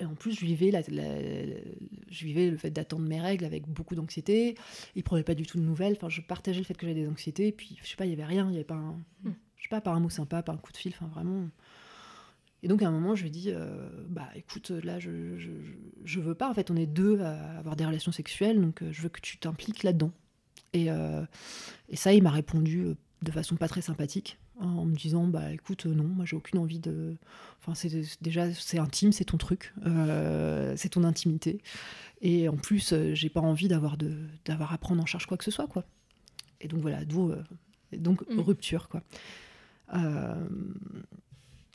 [0.00, 3.94] Et en plus, je vivais, la, je vivais le fait d'attendre mes règles avec beaucoup
[3.94, 4.54] d'anxiété.
[4.94, 5.94] Il prenait pas du tout de nouvelles.
[5.96, 7.48] Enfin, je partageais le fait que j'avais des anxiétés.
[7.48, 8.46] Et puis, je sais pas, il y avait rien.
[8.48, 8.92] Il y avait pas un,
[9.24, 9.34] hmm.
[9.56, 10.92] je sais pas, pas un mot sympa, pas un coup de fil.
[10.94, 11.48] Enfin, vraiment.
[12.62, 15.50] Et donc à un moment, je lui dis, euh, bah écoute, là, je, je,
[16.04, 16.50] je, veux pas.
[16.50, 19.20] En fait, on est deux à avoir des relations sexuelles, donc euh, je veux que
[19.20, 20.10] tu t'impliques là-dedans.
[20.72, 21.24] Et, euh,
[21.88, 25.86] et, ça, il m'a répondu de façon pas très sympathique, en me disant, bah écoute,
[25.86, 27.16] non, moi j'ai aucune envie de.
[27.60, 27.90] Enfin, c'est
[28.20, 29.72] déjà c'est intime, c'est ton truc,
[30.76, 31.60] c'est ton intimité.
[32.20, 35.44] Et en plus, j'ai pas envie d'avoir de d'avoir à prendre en charge quoi que
[35.44, 35.84] ce soit, quoi.
[36.60, 37.32] Et donc voilà, d'où
[37.92, 38.40] donc mmh.
[38.40, 39.02] rupture, quoi.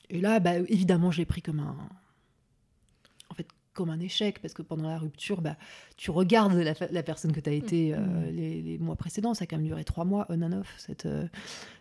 [0.10, 1.76] Et là, bah, évidemment, je l'ai pris comme un,
[3.74, 5.58] comme un échec, parce que pendant la rupture, bah,
[5.98, 8.36] tu regardes la, personne que tu as été euh, mm.
[8.36, 9.34] les, mois précédents.
[9.34, 11.28] Ça a quand même duré trois mois, on and off, cette, euh,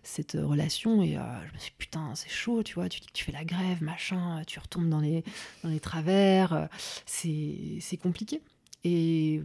[0.02, 1.02] cette relation.
[1.02, 2.88] Et euh, je me suis dit, putain, c'est chaud, tu vois.
[2.88, 5.22] Tu dis que tu fais la grève, machin, tu retombes dans les,
[5.62, 6.68] dans les travers.
[7.06, 8.42] c'est compliqué.
[8.84, 9.42] Et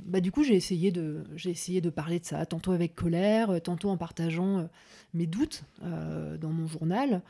[0.00, 3.62] bah, du coup, j'ai essayé, de, j'ai essayé de parler de ça, tantôt avec colère,
[3.62, 4.68] tantôt en partageant
[5.14, 7.22] mes doutes dans mon journal.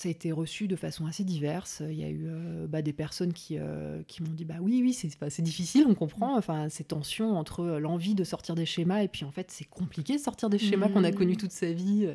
[0.00, 1.82] Euh, ça a été reçu de façon assez diverse.
[1.88, 4.80] Il y a eu euh, bah, des personnes qui, euh, qui m'ont dit bah oui,
[4.82, 6.36] oui, c'est difficile, on comprend.
[6.36, 10.16] Enfin, ces tensions entre l'envie de sortir des schémas et puis en fait, c'est compliqué
[10.16, 12.08] de sortir des schémas qu'on a connus toute sa vie.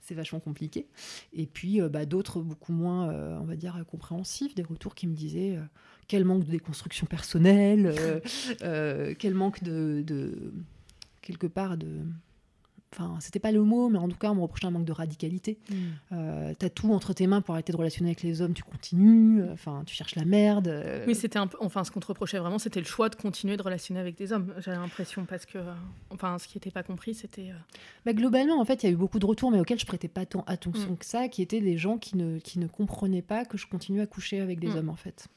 [0.00, 0.86] C'est vachement compliqué.
[1.32, 3.08] Et puis bah, d'autres beaucoup moins,
[3.40, 5.58] on va dire, compréhensifs, des retours qui me disaient
[6.08, 7.94] quel manque de déconstruction personnelle,
[9.18, 10.52] quel manque de, de
[11.22, 12.00] quelque part de
[12.92, 14.92] Enfin, c'était pas le mot, mais en tout cas, on me reprochait un manque de
[14.92, 15.58] radicalité.
[15.70, 15.74] Mm.
[16.12, 19.42] Euh, t'as tout entre tes mains pour arrêter de relationner avec les hommes, tu continues,
[19.42, 20.66] euh, enfin, tu cherches la merde.
[20.66, 21.04] Euh.
[21.06, 23.56] Oui, c'était un peu, enfin, ce qu'on te reprochait vraiment, c'était le choix de continuer
[23.56, 24.52] de relationner avec des hommes.
[24.58, 25.58] J'avais l'impression, parce que,
[26.10, 27.52] enfin, ce qui n'était pas compris, c'était.
[28.04, 30.08] Bah, globalement, en fait, il y a eu beaucoup de retours, mais auxquels je prêtais
[30.08, 30.96] pas tant attention mm.
[30.96, 34.00] que ça, qui étaient des gens qui ne, qui ne comprenaient pas que je continue
[34.00, 34.76] à coucher avec des mm.
[34.76, 35.28] hommes, en fait.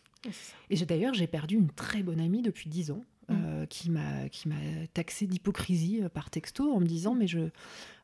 [0.70, 3.04] Et d'ailleurs, j'ai perdu une très bonne amie depuis dix ans.
[3.30, 4.56] Euh, qui m'a qui m'a
[4.94, 7.52] taxé d'hypocrisie euh, par texto en me disant mais je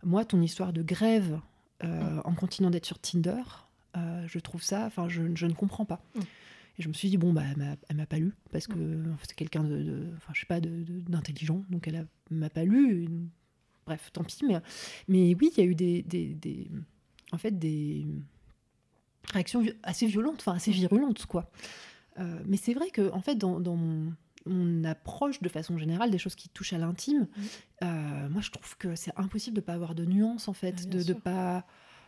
[0.01, 1.41] moi ton histoire de grève
[1.83, 3.41] euh, en continuant d'être sur Tinder
[4.27, 6.01] je trouve ça enfin je, je, ne comprends pas.
[6.15, 7.43] Et je me suis dit bon bah
[7.89, 11.89] elle m'a pas lu parce que c'est quelqu'un de, enfin je sais pas d'intelligent donc
[11.89, 13.09] elle m'a pas lu
[13.85, 14.61] bref tant pis mais
[15.09, 16.71] mais oui il y a eu des, des, des
[17.33, 18.05] en fait des
[19.33, 21.51] réactions assez violentes enfin assez virulentes quoi.
[22.45, 24.13] Mais c'est vrai que en fait dans, dans mon
[24.45, 27.27] on approche de façon générale des choses qui touchent à l'intime,
[27.83, 30.75] euh, moi je trouve que c'est impossible de ne pas avoir de nuances en fait,
[30.79, 31.65] ah, de ne pas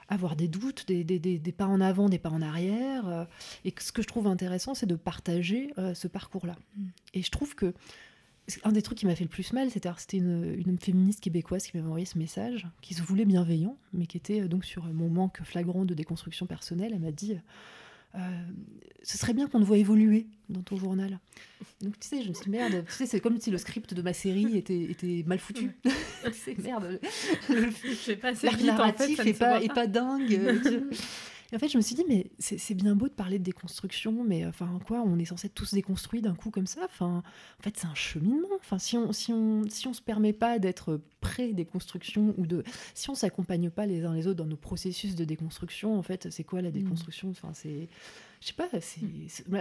[0.09, 3.07] avoir des doutes, des, pas en avant, des pas en arrière.
[3.07, 3.25] Euh,
[3.63, 6.57] et ce que je trouve intéressant, c'est de partager euh, ce parcours-là.
[6.75, 6.85] Mm.
[7.13, 7.73] Et je trouve que
[8.65, 11.77] un des trucs qui m'a fait le plus mal, c'était une, une féministe québécoise qui
[11.77, 15.39] m'avait envoyé ce message, qui se voulait bienveillant, mais qui était donc sur mon manque
[15.43, 16.91] flagrant de déconstruction personnelle.
[16.93, 17.37] Elle m'a dit
[18.15, 18.19] euh,
[19.03, 21.19] ce serait bien qu'on te voit évoluer dans ton journal.
[21.81, 23.93] Donc tu sais, je me suis dit, merde, tu sais, c'est comme si le script
[23.93, 25.71] de ma série était, était mal foutu.
[26.33, 26.99] c'est merde.
[27.49, 30.83] Le, narratif est, pas, est pas dingue.
[31.51, 34.23] Et en fait, je me suis dit, mais c'est bien beau de parler de déconstruction,
[34.23, 36.81] mais enfin, quoi, on est censé être tous déconstruits d'un coup comme ça.
[36.85, 37.23] Enfin,
[37.59, 38.47] en fait, c'est un cheminement.
[38.59, 42.63] Enfin, si on si on, si on se permet pas d'être pré-déconstruction ou de.
[42.93, 46.29] Si on s'accompagne pas les uns les autres dans nos processus de déconstruction, en fait,
[46.29, 46.73] c'est quoi la mm.
[46.73, 47.29] déconstruction?
[47.29, 47.89] Enfin, c'est
[48.41, 48.67] je sais pas,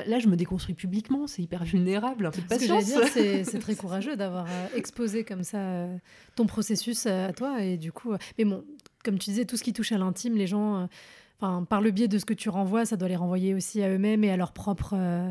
[0.07, 2.85] là je me déconstruis publiquement, c'est hyper vulnérable, un peu de patience.
[3.13, 5.97] c'est très courageux d'avoir euh, exposé comme ça euh,
[6.35, 8.65] ton processus euh, à toi et du coup, mais bon,
[9.05, 10.89] comme tu disais, tout ce qui touche à l'intime, les gens
[11.41, 14.25] par le biais de ce que tu renvoies, ça doit les renvoyer aussi à eux-mêmes
[14.25, 15.31] et à leur propre, euh,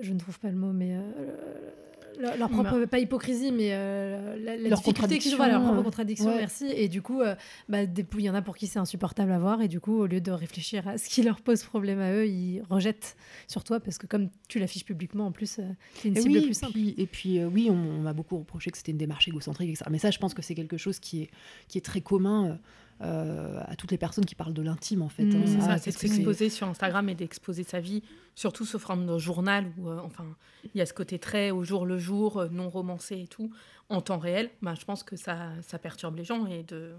[0.00, 2.86] je ne trouve pas le mot, mais euh, leur, propre, bah.
[2.88, 6.66] pas hypocrisie, mais euh, la, la leur difficulté leur propre contradiction, merci.
[6.66, 7.22] Et du coup,
[7.68, 10.06] bah, il y en a pour qui c'est insupportable à voir, et du coup, au
[10.06, 13.78] lieu de réfléchir à ce qui leur pose problème à eux, ils rejettent sur toi,
[13.78, 15.60] parce que comme tu l'affiches publiquement, en plus,
[15.94, 16.78] c'est une cible plus simple.
[16.78, 19.84] et puis, oui, on, m'a beaucoup reproché que c'était une démarche égocentrique, etc.
[19.90, 21.30] Mais ça, je pense que c'est quelque chose qui est,
[21.68, 22.58] qui est très commun
[23.00, 25.24] euh, à toutes les personnes qui parlent de l'intime en fait.
[25.24, 25.78] Mmh, hein.
[25.78, 28.02] c'est s'exposer sur Instagram et d'exposer sa vie,
[28.36, 30.24] surtout sous forme de journal où euh, enfin
[30.74, 33.50] il y a ce côté très au jour le jour, euh, non romancé et tout,
[33.94, 34.50] en temps réel.
[34.62, 36.92] Bah, je pense que ça, ça perturbe les gens et de.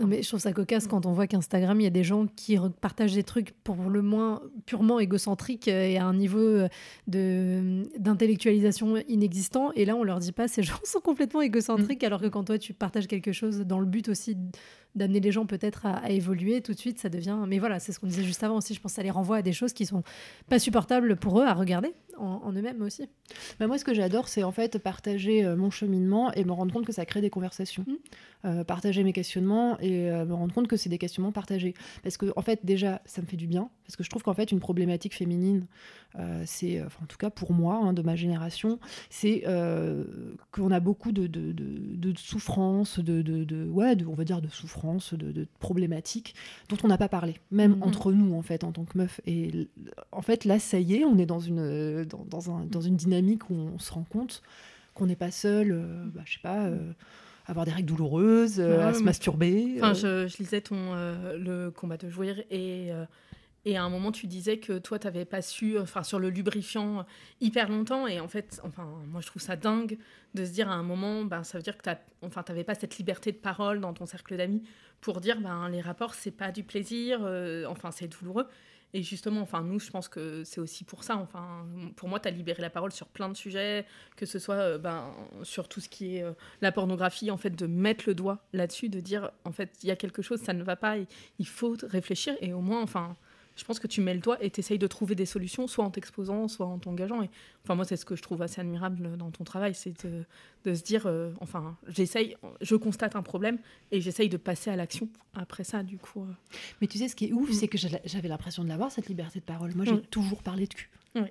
[0.00, 2.26] Non, mais je trouve ça cocasse quand on voit qu'Instagram, il y a des gens
[2.26, 6.68] qui partagent des trucs pour le moins purement égocentriques et à un niveau
[7.06, 9.72] de d'intellectualisation inexistant.
[9.72, 12.06] Et là, on leur dit pas, ces gens sont complètement égocentriques, mmh.
[12.06, 14.36] alors que quand toi, tu partages quelque chose dans le but aussi
[14.94, 17.38] d'amener les gens peut-être à, évoluer, tout de suite, ça devient.
[17.46, 18.74] Mais voilà, c'est ce qu'on disait juste avant aussi.
[18.74, 20.02] Je pense que ça les renvoie à des choses qui sont
[20.48, 23.08] pas supportables pour eux à regarder en, eux-mêmes aussi.
[23.58, 26.72] Bah, moi, ce que j'adore, c'est en fait partager euh, mon cheminement et me rendre
[26.72, 27.84] compte que ça crée des conversations.
[27.86, 27.94] Mmh.
[28.44, 31.74] Euh, partager mes questionnements et euh, me rendre compte que c'est des questionnements partagés.
[32.02, 33.70] Parce que, en fait, déjà, ça me fait du bien.
[33.84, 35.66] Parce que je trouve qu'en fait, une problématique féminine,
[36.44, 39.44] c'est, en tout cas pour moi, hein, de ma génération, c'est
[40.52, 44.48] qu'on a beaucoup de, de, de, de souffrances, de, de, ouais, on va dire de
[44.48, 46.34] souffrances, de, problématiques
[46.68, 47.82] dont on n'a pas parlé, même mmh.
[47.82, 49.20] entre nous, en fait, en tant que meuf.
[49.26, 49.68] Et
[50.12, 52.96] en fait, là, ça y est, on est dans une, dans, dans, un, dans une
[52.96, 54.42] dynamique où on se rend compte
[54.98, 56.92] qu'on n'est pas seul, euh, bah, je sais pas, euh,
[57.46, 59.76] avoir des règles douloureuses, euh, à se masturber.
[59.78, 62.90] Enfin, je, je, lisais ton le combat de jouir et
[63.64, 66.30] et à un moment, tu disais que toi, tu n'avais pas su, enfin, sur le
[66.30, 67.04] lubrifiant
[67.40, 68.06] hyper longtemps.
[68.06, 69.98] Et en fait, enfin, moi, je trouve ça dingue
[70.32, 71.90] de se dire à un moment, ben, ça veut dire que tu
[72.22, 74.62] enfin, n'avais pas cette liberté de parole dans ton cercle d'amis
[75.02, 77.20] pour dire, ben, les rapports, c'est pas du plaisir,
[77.68, 78.46] enfin, c'est douloureux.
[78.94, 81.16] Et justement, enfin, nous, je pense que c'est aussi pour ça.
[81.16, 81.66] Enfin,
[81.96, 83.84] pour moi, tu as libéré la parole sur plein de sujets,
[84.16, 85.12] que ce soit euh, ben,
[85.42, 86.32] sur tout ce qui est euh,
[86.62, 89.92] la pornographie, en fait, de mettre le doigt là-dessus, de dire, en fait, il y
[89.92, 90.96] a quelque chose, ça ne va pas,
[91.38, 92.34] il faut réfléchir.
[92.40, 93.16] Et au moins, enfin,
[93.58, 95.84] je pense que tu mets le doigt et tu essayes de trouver des solutions, soit
[95.84, 97.22] en t'exposant, soit en t'engageant.
[97.22, 97.30] Et,
[97.64, 100.82] enfin, moi, c'est ce que je trouve assez admirable dans ton travail, c'est de, se
[100.82, 103.58] dire, euh, enfin, j'essaye, je constate un problème
[103.90, 106.22] et j'essaye de passer à l'action après ça, du coup.
[106.22, 106.32] Euh.
[106.80, 107.52] Mais tu sais, ce qui est ouf, mm.
[107.52, 109.74] c'est que j'avais l'impression de l'avoir, cette liberté de parole.
[109.74, 110.02] Moi, j'ai mm.
[110.02, 110.90] toujours parlé de cul.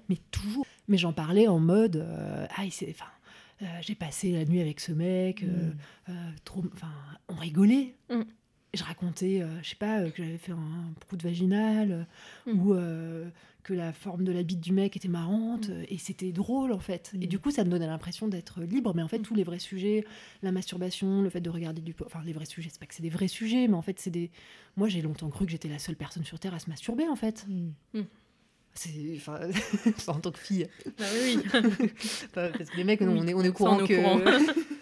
[0.10, 0.66] Mais toujours.
[0.90, 4.92] Mais j'en parlais en mode, euh, ah, c'est, enfin, j'ai passé la nuit avec ce
[4.92, 6.14] mec, mm.
[6.44, 6.92] trop, enfin,
[7.30, 7.96] on rigolait
[8.78, 12.08] je racontais, euh, je sais pas, euh, que j'avais fait un prout vaginal
[12.48, 12.62] euh, hmm.
[12.62, 12.76] ou
[13.64, 15.84] que la forme de la bite du mec était marrante hmm.
[15.90, 17.12] et c'était drôle en fait.
[17.16, 17.30] Et hmm.
[17.30, 20.06] du coup, ça me donnait l'impression d'être libre, mais en fait, tous les vrais sujets,
[20.44, 21.96] la masturbation, le fait de regarder du.
[22.06, 24.12] Enfin, les vrais sujets, c'est pas que c'est des vrais sujets, mais en fait, c'est
[24.12, 24.32] des.
[24.78, 27.16] Moi, j'ai longtemps cru que j'étais la seule personne sur Terre à se masturber en
[27.16, 27.46] fait.
[28.74, 29.40] C'est, enfin,
[30.08, 30.68] en tant que fille.
[31.00, 31.40] Bah oui.
[32.34, 33.94] parce que les mecs, on est, on est au courant que.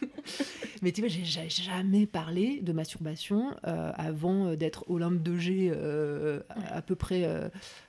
[0.85, 5.71] Mais tu vois, j'ai jamais parlé de masturbation euh, avant euh, d'être Olympe de G
[5.73, 7.27] euh, à, peu près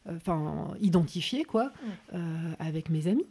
[0.09, 1.75] enfin identifié, quoi,
[2.59, 3.27] avec mes amis.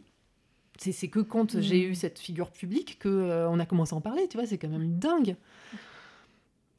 [0.78, 4.28] C'est que quand j'ai eu cette figure publique que on a commencé à en parler,
[4.28, 5.34] tu vois, c'est quand même dingue.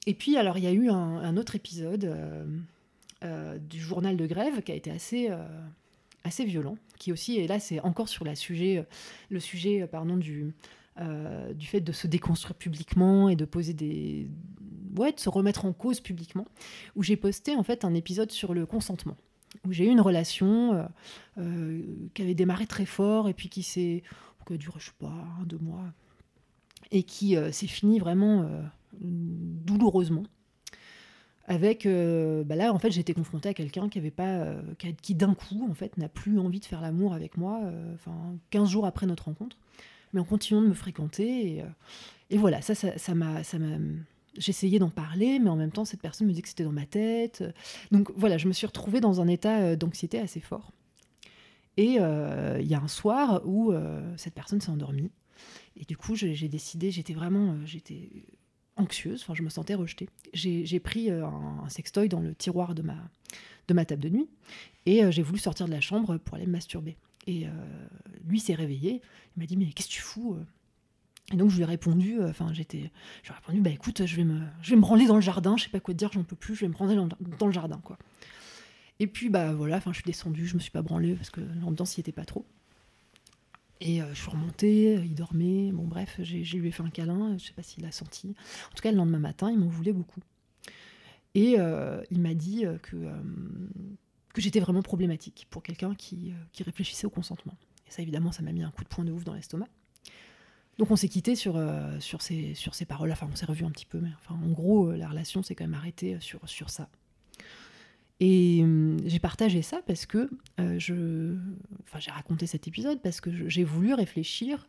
[0.06, 2.10] Et puis, alors, il y a eu un, autre épisode
[3.60, 5.30] du journal de grève qui a été assez
[6.24, 8.86] assez violent, qui aussi, et là c'est encore sur la sujet,
[9.30, 10.54] le sujet pardon, du,
[11.00, 14.28] euh, du fait de se déconstruire publiquement et de poser des
[14.96, 16.48] ouais de se remettre en cause publiquement
[16.96, 19.16] où j'ai posté en fait un épisode sur le consentement
[19.68, 20.84] où j'ai eu une relation euh,
[21.38, 21.84] euh,
[22.16, 24.02] qui avait démarré très fort et puis qui s'est
[24.48, 25.84] qui a duré je sais pas un deux mois
[26.90, 28.50] et qui s'est fini vraiment
[29.00, 30.24] douloureusement
[31.46, 35.34] avec bah là en fait été confrontée à quelqu'un qui avait pas qui, qui d'un
[35.34, 37.60] coup en fait n'a plus envie de faire l'amour avec moi
[37.94, 39.58] enfin 15 jours après notre rencontre
[40.20, 41.56] en continuant de me fréquenter.
[41.56, 43.44] Et, euh, voilà, ça, ça m'a.
[43.44, 43.58] Ça
[44.38, 46.86] J'essayais d'en parler, mais en même temps, cette personne me dit que c'était dans ma
[46.86, 47.44] tête.
[47.92, 50.72] Donc voilà, je me suis retrouvée dans un état euh, d'anxiété assez fort.
[51.76, 53.74] Et euh, il y a un soir où
[54.16, 55.10] cette personne s'est endormie.
[55.76, 58.10] Et du coup, j'ai décidé, j'étais vraiment j'étais
[58.76, 60.10] anxieuse, enfin, je me sentais rejetée.
[60.34, 62.98] J'ai pris un, un, sextoy dans le tiroir de ma,
[63.68, 64.30] de ma table de nuit
[64.86, 66.96] et j'ai voulu sortir de la chambre pour aller me masturber.
[67.28, 67.52] Et euh,
[68.26, 69.02] lui s'est réveillé.
[69.36, 70.46] Il m'a dit Mais qu'est-ce que tu fous euh?
[71.34, 72.90] Et donc je lui ai répondu, euh, enfin j'étais,
[73.22, 75.22] je lui ai répondu, bah écoute, je vais me, je vais me branler dans le
[75.22, 77.10] jardin, je sais pas quoi te dire, j'en peux plus, je vais me branler dans,
[77.46, 77.98] le jardin quoi.
[79.02, 81.98] Et puis bah voilà, je suis descendue, je me suis pas branlée parce que l'ambiance
[81.98, 82.46] y était pas trop.
[83.82, 87.46] Et je suis remontée, il dormait, bon bref, j'ai lui ai fait un câlin, je
[87.46, 88.34] sais pas s'il a senti.
[88.72, 90.22] En tout cas le lendemain matin, il m'en voulait beaucoup.
[91.36, 91.58] Et
[92.10, 92.98] il m'a dit que
[94.38, 97.58] que j'étais vraiment problématique pour quelqu'un qui, euh, qui, réfléchissait au consentement.
[97.88, 99.68] Et ça, évidemment, ça m'a mis un coup de poing de ouf dans l'estomac.
[100.78, 103.12] Donc on s'est quitté sur, euh, sur, ces, sur ces paroles.
[103.12, 105.56] Enfin, on s'est revu un petit peu, mais enfin, en gros, euh, la relation s'est
[105.56, 106.88] quand même arrêtée sur, sur ça.
[108.20, 108.64] Et
[109.06, 110.28] j'ai partagé ça parce que
[110.58, 111.38] je.
[111.84, 114.68] Enfin, j'ai raconté cet épisode parce que j'ai voulu réfléchir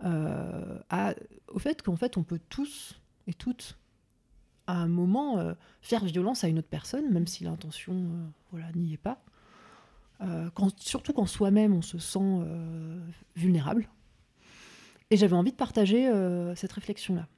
[0.00, 1.14] à,
[1.46, 3.78] au fait qu'en fait, on peut tous et toutes
[4.66, 8.98] à un moment faire violence à une autre personne, même si l'intention voilà, n'y est
[8.98, 9.22] pas.
[10.20, 12.40] Euh, quand, surtout quand soi-même on se sent
[13.34, 13.88] vulnérable.
[15.10, 16.10] Et j'avais envie de partager
[16.56, 17.28] cette réflexion-là.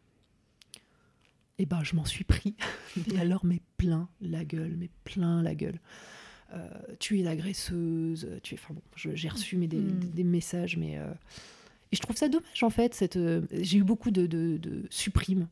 [1.58, 2.56] Et ben je m'en suis pris.
[3.12, 5.80] et alors, mais plein la gueule, mais plein la gueule.
[7.00, 8.58] tu es l'agresseuse, tu es.
[8.58, 10.10] Enfin bon, j'ai reçu des, mm.
[10.10, 10.94] des, messages, mais.
[11.90, 12.94] Et je trouve ça dommage en fait.
[12.94, 13.18] Cette,
[13.50, 15.48] j'ai eu beaucoup de, de, de supprimes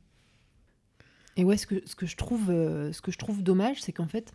[1.36, 3.92] et ouais, ce que, ce que, je, trouve, euh, ce que je trouve dommage, c'est
[3.92, 4.32] qu'en fait,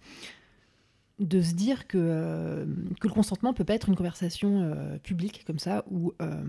[1.20, 2.66] de se dire que, euh,
[3.00, 6.44] que le consentement peut pas être une conversation euh, publique comme ça où euh,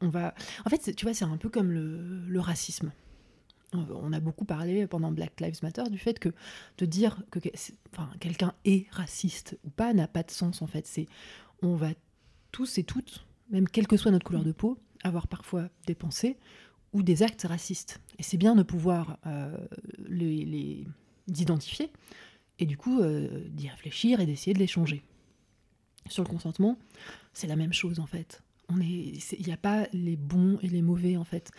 [0.00, 0.34] on va.
[0.64, 2.92] En fait, tu vois, c'est un peu comme le, racisme.
[3.72, 6.30] On- a beaucoup parlé pendant Black Lives Matter du fait que
[6.78, 7.38] de dire que
[7.92, 10.88] enfin, quelqu'un est raciste ou pas n'a pas de sens en fait.
[10.88, 11.06] C'est
[11.62, 11.90] on va
[12.50, 16.36] tous et toutes, même quelle que soit notre couleur de peau, avoir parfois des pensées
[16.92, 18.00] ou des actes racistes.
[18.18, 19.18] Et c'est bien de pouvoir
[20.08, 20.84] les,
[21.28, 21.92] d'identifier
[22.60, 25.02] et du coup euh, d'y réfléchir et d'essayer de les changer.
[26.08, 26.78] Sur le consentement,
[27.32, 28.42] c'est la même chose en fait.
[28.68, 31.50] On est, il n'y a pas les bons et les mauvais en fait.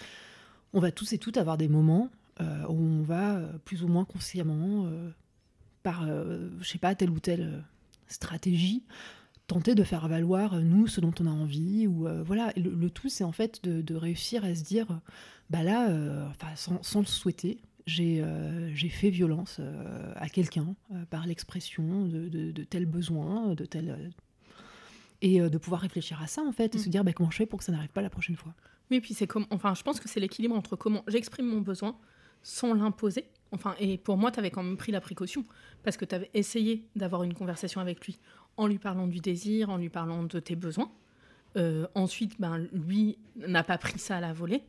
[0.74, 3.88] On va tous et toutes avoir des moments euh, où on va euh, plus ou
[3.88, 5.10] moins consciemment, euh,
[5.84, 7.64] par, je sais pas, telle ou telle
[8.08, 8.84] stratégie,
[9.48, 12.54] tenter de faire valoir nous ce dont on a envie ou euh, voilà.
[12.56, 15.02] Le, le tout, c'est en fait de, de réussir à se dire,
[15.50, 20.30] bah là, euh, enfin sans, sans le souhaiter, j'ai euh, j'ai fait violence euh, à
[20.30, 24.12] quelqu'un euh, par l'expression de, de, de tel besoin, de tel
[25.24, 26.82] et de pouvoir réfléchir à ça en fait et Mm.
[26.82, 28.54] se dire bah, comment je fais pour que ça n'arrive pas la prochaine fois.
[28.90, 29.46] Oui, puis c'est comme.
[29.52, 31.96] Enfin, je pense que c'est l'équilibre entre comment j'exprime mon besoin
[32.44, 33.26] sans l'imposer.
[33.52, 35.46] Enfin, et pour moi, tu avais quand même pris la précaution
[35.84, 38.20] parce que tu avais essayé d'avoir une conversation avec lui
[38.58, 40.92] en lui parlant du désir, en lui parlant de tes besoins.
[41.94, 44.64] Ensuite, ben, lui n'a pas pris ça à la volée.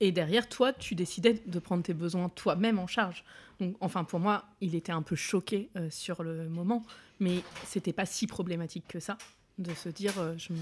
[0.00, 3.24] Et derrière, toi, tu décidais de prendre tes besoins toi-même en charge.
[3.58, 6.84] Donc, enfin, pour moi, il était un peu choqué euh, sur le moment,
[7.18, 9.18] mais c'était pas si problématique que ça
[9.58, 10.60] de se dire, euh, je me.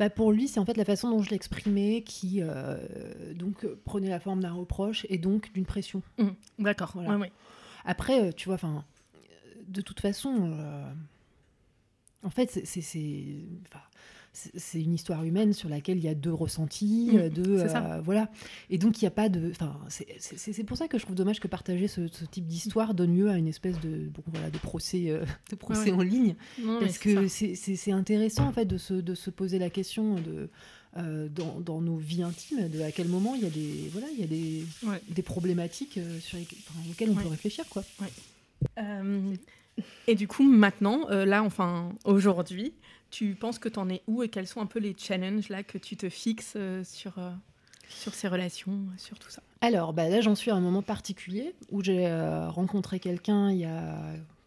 [0.00, 2.76] Bah, pour lui, c'est en fait la façon dont je l'exprimais qui euh,
[3.34, 6.02] donc prenait la forme d'un reproche et donc d'une pression.
[6.18, 6.90] Hum, D'accord.
[6.94, 7.10] Voilà.
[7.10, 7.32] ouais, ouais.
[7.84, 8.84] Après, tu vois, enfin,
[9.68, 10.56] de toute façon,
[12.24, 13.36] en fait, c'est-
[14.32, 17.68] c'est une histoire humaine sur laquelle il y a deux ressentis, Mm, euh, deux, c'est
[17.68, 17.92] ça.
[17.96, 18.30] euh, voilà.
[18.70, 21.38] Et donc il n'y a pas de, enfin, c'est- pour ça que je trouve dommage
[21.38, 24.56] que partager ce, ce type d'histoire donne lieu à une espèce de, bon, voilà, de
[24.58, 25.98] procès, euh, de procès Ouais.
[25.98, 26.34] en ligne.
[26.62, 30.48] Non, Parce que c'est- intéressant en fait de se, de se poser la question de
[30.98, 34.06] euh, dans, dans nos vies intimes, de à quel moment il y a des voilà
[34.14, 35.00] il y a des, Ouais.
[35.08, 37.22] des problématiques euh, sur les- enfin, auxquelles on Ouais.
[37.22, 37.82] peut réfléchir quoi.
[38.78, 39.34] Euh,
[40.06, 42.74] et du coup, maintenant, euh, là, enfin, aujourd'hui,
[43.12, 45.62] tu penses que tu en es où et quels sont un peu les challenges là
[45.62, 47.30] que tu te fixes euh, sur, euh,
[47.88, 49.42] sur ces relations, euh, sur tout ça?
[49.60, 52.10] Alors bah là j'en suis à un moment particulier où j'ai
[52.48, 53.96] rencontré quelqu'un il y a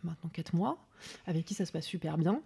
[0.03, 0.78] maintenant 4 mois
[1.28, 2.41] avec qui ça se passe super bien.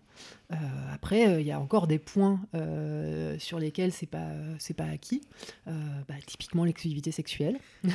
[0.52, 0.56] Euh,
[0.94, 4.28] après euh, il y a encore des points euh, sur lesquels c'est pas
[4.60, 5.22] c'est pas acquis.
[5.68, 5.72] Euh,
[6.08, 7.58] bah, typiquement l'exclusivité sexuelle.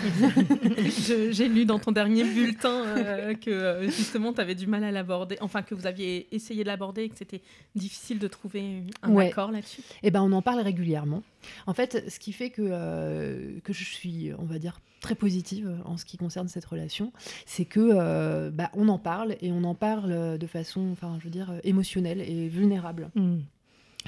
[1.31, 4.91] J'ai lu dans ton dernier bulletin euh, que euh, justement tu avais du mal à
[4.91, 7.43] l'aborder, enfin que vous aviez essayé de l'aborder et que c'était
[7.75, 9.29] difficile de trouver un Ouais.
[9.31, 9.83] accord là-dessus.
[10.03, 11.23] Eh ben, on en parle régulièrement.
[11.67, 15.71] En fait, ce qui fait que, euh, que je suis, on va dire, très positive
[15.85, 17.13] en ce qui concerne cette relation,
[17.47, 21.25] c'est que euh, bah, on en parle et on en parle de façon, enfin, je
[21.25, 23.11] veux dire, émotionnelle et vulnérable.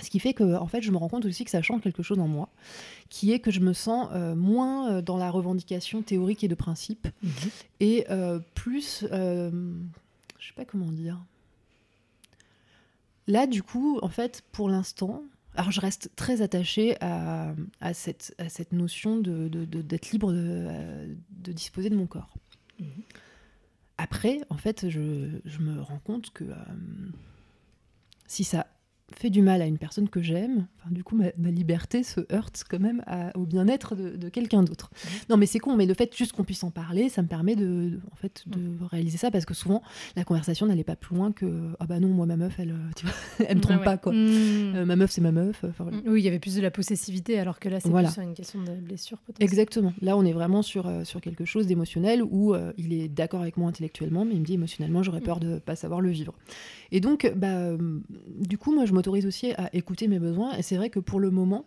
[0.02, 2.02] Ce qui fait que, en fait, je me rends compte aussi que ça change quelque
[2.02, 2.50] chose en moi,
[3.08, 6.54] qui est que je me sens euh, moins euh, dans la revendication théorique et de
[6.54, 7.08] principe,
[7.80, 9.50] et euh, plus, euh,
[10.38, 11.18] je sais pas comment dire.
[13.26, 15.22] Là, du coup, en fait, pour l'instant,
[15.56, 20.10] alors je reste très attachée à, à cette, à cette notion de, de- de- d'être
[20.12, 22.34] libre de, euh, de disposer de mon corps.
[22.80, 22.88] Mhm.
[23.98, 26.54] Après, en fait, je, je me rends compte que euh,
[28.26, 28.66] si ça
[29.14, 32.20] fait du mal à une personne que j'aime, enfin, du coup, ma, ma liberté se
[32.32, 34.90] heurte quand même à- au bien-être de, de quelqu'un d'autre.
[35.30, 37.54] Non, mais c'est con, mais le fait juste qu'on puisse en parler, ça me permet
[37.54, 39.80] de, de- en fait, de réaliser ça, parce que souvent,
[40.16, 41.46] la conversation n'allait pas plus loin que
[41.80, 43.14] «Ah bah non, moi, ma meuf, elle, euh, tu vois,
[43.48, 44.12] elle me trompe Ouais, pas, quoi.
[44.12, 44.16] Mmh.
[44.74, 45.64] Euh, ma meuf, c'est ma meuf.
[45.64, 45.88] Enfin.
[46.06, 48.10] Oui, il y avait plus de la possessivité, alors que là, c'est Voilà.
[48.10, 49.18] plus une question de blessure.
[49.38, 49.92] Exactement.
[50.02, 53.40] Là, on est vraiment sur, euh, sur quelque chose d'émotionnel où euh, il est d'accord
[53.42, 56.34] avec moi intellectuellement, mais il me dit émotionnellement, j'aurais peur de pas savoir le vivre.
[56.90, 57.70] Et donc, bah,
[58.38, 60.56] du coup, moi, je m'autorise aussi à écouter mes besoins.
[60.56, 61.66] Et c'est vrai que pour le moment,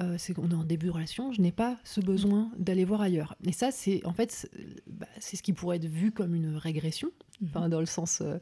[0.00, 3.00] euh, c'est qu'on est en début de relation, je n'ai pas ce besoin d'aller voir
[3.02, 3.36] ailleurs.
[3.44, 4.50] Et ça, c'est en fait, c'est
[4.86, 7.10] bah, ce qui pourrait être vu comme une régression,
[7.44, 8.20] enfin, dans le sens.
[8.22, 8.38] euh,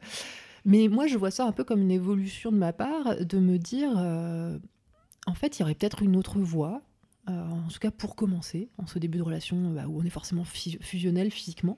[0.65, 3.57] Mais moi, je vois ça un peu comme une évolution de ma part, de me
[3.57, 4.57] dire, euh,
[5.27, 6.81] en fait, il y aurait peut-être une autre voie,
[7.29, 10.09] euh, en tout cas pour commencer, en ce début de relation bah, où on est
[10.09, 11.77] forcément fusionnel physiquement,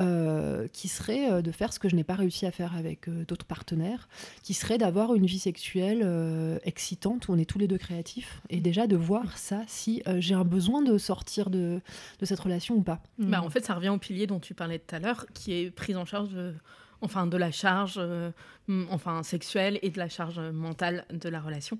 [0.00, 3.08] euh, qui serait euh, de faire ce que je n'ai pas réussi à faire avec
[3.08, 4.08] euh, d'autres partenaires,
[4.42, 8.40] qui serait d'avoir une vie sexuelle euh, excitante où on est tous les deux créatifs,
[8.50, 11.80] et déjà de voir ça, si euh, j'ai un besoin de sortir de,
[12.18, 13.02] de cette relation ou pas.
[13.18, 13.30] Mmh.
[13.30, 15.70] Bah, en fait, ça revient au pilier dont tu parlais tout à l'heure, qui est
[15.70, 16.54] prise en charge de,
[17.00, 18.30] enfin, de la charge euh,
[18.68, 21.78] mm, enfin, sexuelle et de la charge mentale de la relation.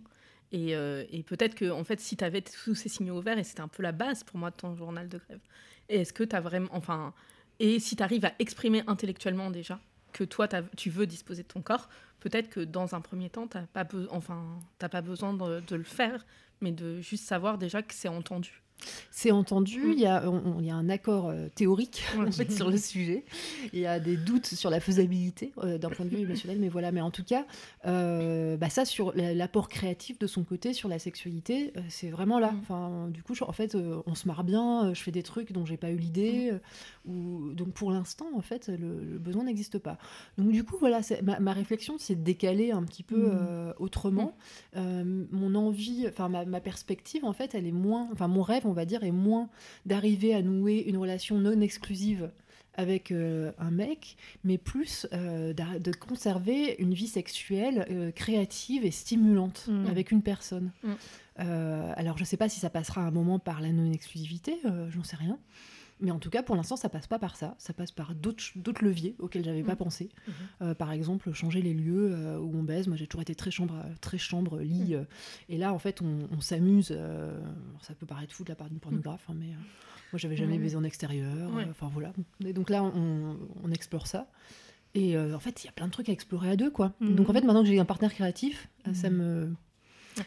[0.51, 3.45] Et, euh, et peut-être que, en fait, si tu avais tous ces signaux ouverts, et
[3.45, 5.41] c'était un peu la base pour moi de ton journal de grève,
[5.89, 6.69] et est-ce que tu as vraiment.
[6.73, 7.12] Enfin,
[7.61, 9.81] et si tu arrives à exprimer intellectuellement déjà
[10.13, 11.89] que toi, tu veux disposer de ton corps,
[12.21, 14.43] peut-être que dans un premier temps, tu n'as pas, be- enfin,
[14.79, 16.27] pas besoin de, de le faire,
[16.61, 18.63] mais de juste savoir déjà que c'est entendu.
[19.11, 19.93] C'est entendu, Mm.
[19.93, 22.71] il y, a, on- on- il y a un accord euh, théorique en fait, sur
[22.71, 23.25] le sujet.
[23.73, 26.69] Il y a des doutes sur la faisabilité euh, d'un point de vue émotionnel, mais
[26.69, 26.93] voilà.
[26.93, 27.45] Mais en tout cas,
[27.87, 32.39] euh, bah ça sur la- l'apport créatif de son côté sur la sexualité, c'est vraiment
[32.39, 32.53] là.
[32.53, 32.59] Mm.
[32.63, 34.95] Enfin, du coup, je- en fait, on se marre bien.
[34.95, 36.53] je fais des trucs dont j'ai pas eu l'idée.
[37.09, 39.99] Donc pour l'instant, en fait, le, le besoin n'existe pas.
[40.37, 43.31] Donc du coup, voilà, ma, ma réflexion, c'est de décaler un petit peu Mm.
[43.41, 44.37] euh, autrement.
[44.77, 48.67] Euh, mon envie, enfin ma, ma perspective, en fait, elle est moins, enfin mon rêve,
[48.67, 49.49] on va dire, est moins
[49.87, 52.31] d'arriver à nouer une relation non exclusive
[52.75, 58.93] avec euh, un mec, mais plus euh, de conserver une vie sexuelle euh, créative et
[58.93, 59.87] stimulante Mm.
[59.87, 60.71] avec une personne.
[60.85, 60.93] Mm.
[61.97, 64.59] Alors je sais pas si ça passera un moment par la non-exclusivité,
[64.91, 65.39] j'en sais rien.
[66.01, 67.55] Mais en tout cas, pour l'instant, ça passe pas par ça.
[67.59, 69.79] Ça passe par d'autres leviers auxquels j'avais pas Mhm.
[69.79, 70.09] pensé.
[70.27, 70.33] Mhm.
[70.63, 72.87] Euh, par exemple, changer les lieux euh, où on baise.
[72.87, 74.95] Moi, j'ai toujours été très chambre, très chambre, lit.
[74.95, 75.03] euh,
[75.49, 76.97] et là, en fait, on, on s'amuse.
[77.83, 79.49] ça peut paraître fou de la part d'une pornographe, hein, mais
[80.13, 81.51] moi, j'avais jamais baisé en extérieur.
[81.71, 82.13] Enfin voilà.
[82.45, 84.29] Et donc là, on, on explore ça.
[84.95, 86.95] Et euh, en fait, il y a plein de trucs à explorer à deux, quoi.
[87.01, 87.15] Mhm.
[87.17, 89.53] Donc en fait, maintenant que j'ai un partenaire créatif, ça me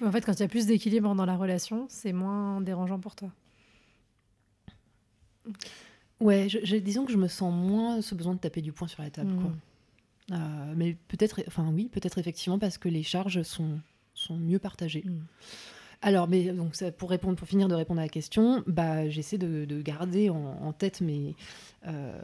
[0.04, 3.16] En fait, quand il y a plus d'équilibre dans la relation, c'est moins dérangeant pour
[3.16, 3.32] toi.
[6.20, 8.88] Ouais, je, je- disons que je me sens moins ce besoin de taper du poing
[8.88, 9.32] sur la table.
[9.32, 9.42] Mm.
[9.42, 9.52] Quoi.
[10.38, 13.80] Euh, mais peut-être, enfin oui, peut-être effectivement parce que les charges sont,
[14.14, 15.04] sont mieux partagées.
[15.06, 15.22] Mm.
[16.02, 19.38] Alors, mais donc ça, pour répondre, pour finir de répondre à la question, bah j'essaie
[19.38, 21.36] de, de garder en, en tête mes,
[21.88, 22.20] euh,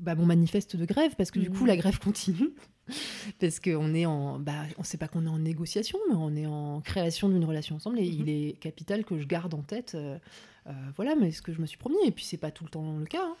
[0.00, 1.68] bah, mon manifeste de grève parce que du coup Mhm.
[1.68, 2.50] la grève continue.
[3.38, 6.46] Parce qu'on est en, bah, on sait pas qu'on est en négociation, mais on est
[6.46, 8.20] en création d'une relation ensemble et Mhm.
[8.20, 10.18] il est capital que je garde en tête, euh,
[10.66, 11.96] euh, voilà, mais ce que je me suis promis.
[12.04, 13.22] Et puis c'est pas tout le temps le cas.
[13.24, 13.36] hein.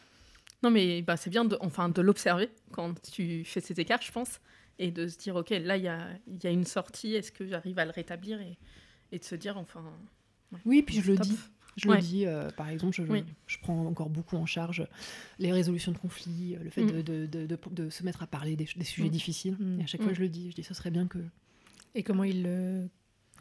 [0.62, 4.12] Non, mais bah, c'est bien de, enfin, de l'observer quand tu fais ces écarts, je
[4.12, 4.40] pense,
[4.78, 6.06] et de se dire, ok, là, il y a,
[6.42, 8.56] y a une sortie, est-ce que j'arrive à le rétablir et,
[9.12, 9.82] et de se dire, enfin.
[10.52, 11.26] ouais, Oui, puis je le top.
[11.26, 11.38] dis.
[11.78, 11.96] Je Ouais.
[11.96, 13.24] le dis, euh, par exemple, je, je- Oui.
[13.46, 14.86] je prends encore beaucoup en charge
[15.38, 17.02] les résolutions de conflits, euh, le fait Mm.
[17.02, 19.12] de, de- de- se mettre à parler des, des sujets Mm.
[19.12, 19.56] difficiles.
[19.58, 19.80] Mm.
[19.80, 20.16] Et à chaque fois, Mm.
[20.16, 20.50] je le dis.
[20.50, 21.18] Je dis, ce serait bien que.
[21.94, 22.88] Et comment il le.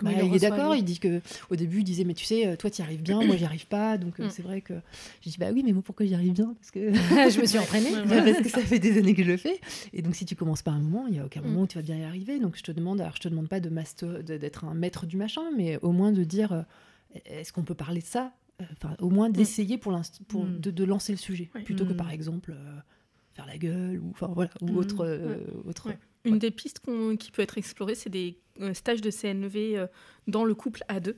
[0.01, 2.47] Comment Bah, il est d'accord, il dit que au début, il disait, mais tu sais,
[2.47, 3.97] euh, toi, tu y arrives bien, moi, j'y arrive pas.
[3.97, 4.29] Donc, euh, Mm.
[4.29, 4.73] c'est vrai que.
[5.23, 6.53] Je dis, bah oui, mais moi, pourquoi j'y arrive bien?
[6.59, 6.91] Parce que.
[7.31, 7.89] je me suis entraînée.
[8.09, 9.59] Parce que ça fait des années que je le fais.
[9.93, 11.45] Et donc, si tu commences pas à un moment, il y a aucun Mm.
[11.47, 12.39] moment où tu vas bien y arriver.
[12.39, 15.17] Donc, je te demande, alors, je te demande pas de master- d'être un maître du
[15.17, 16.61] machin, mais au moins de dire, euh,
[17.25, 18.31] est-ce qu'on peut parler de ça?
[18.73, 20.59] Enfin, au moins d'essayer pour pour Mm.
[20.59, 21.97] de, de lancer le sujet, plutôt que Mm.
[21.97, 22.79] par exemple euh,
[23.33, 24.77] faire la gueule ou enfin voilà ou Mm.
[24.77, 25.89] autre, euh, autre.
[25.89, 25.97] Ouais.
[26.25, 26.81] Une des pistes
[27.19, 29.87] qui peut être explorée, c'est des euh, stages de CNV euh,
[30.27, 31.17] dans le couple à deux.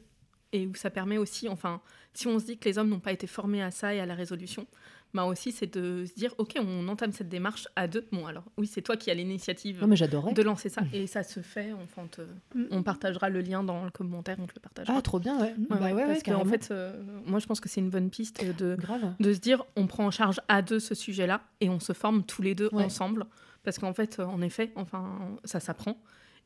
[0.56, 1.82] Et où ça permet aussi, enfin,
[2.14, 4.06] si on se dit que les hommes n'ont pas été formés à ça et à
[4.06, 4.68] la résolution,
[5.16, 8.06] bah aussi c'est de se dire, ok, on entame cette démarche à deux.
[8.12, 10.84] Bon, alors oui, c'est toi qui as l'initiative de lancer ça.
[10.94, 12.22] Et ça se fait, enfin, te-
[12.56, 12.66] Mm.
[12.70, 14.96] on partagera le lien dans le commentaire, on te le partagera.
[14.96, 15.56] Ah trop bien ouais.
[15.58, 18.44] Ouais, Bah Ouais, parce qu'en fait, euh, moi je pense que c'est une bonne piste
[18.58, 19.14] de, grave.
[19.20, 22.24] de se dire on prend en charge à deux ce sujet-là et on se forme
[22.24, 23.26] tous les deux ensemble.
[23.64, 25.98] Parce qu'en fait, en effet, enfin, ça s'apprend.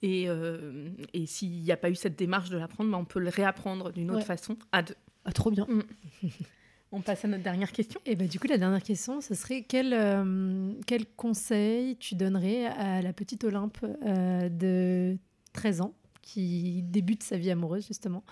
[0.03, 3.19] Et, euh, et s'il n'y a pas eu cette démarche de l'apprendre, bah, on peut
[3.19, 4.25] le réapprendre d'une autre Ouais.
[4.25, 4.95] façon à deux.
[5.25, 5.67] Ah trop bien.
[6.93, 7.99] On passe à notre dernière question.
[8.05, 12.65] Et bah, du coup, la dernière question, ce serait quel, euh, quel conseil tu donnerais
[12.67, 15.17] à la petite Olympe euh, de
[15.51, 18.23] 13 ans qui débute sa vie amoureuse, justement?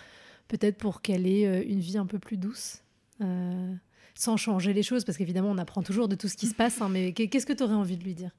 [0.47, 2.81] Peut-être pour qu'elle ait une vie un peu plus douce,
[3.19, 3.73] euh,
[4.13, 6.81] sans changer les choses, parce qu'évidemment, on apprend toujours de tout ce qui se passe,
[6.81, 8.31] hein, mais qu'est- qu'est-ce que tu aurais envie de lui dire?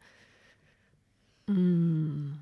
[1.49, 2.33] Hmm.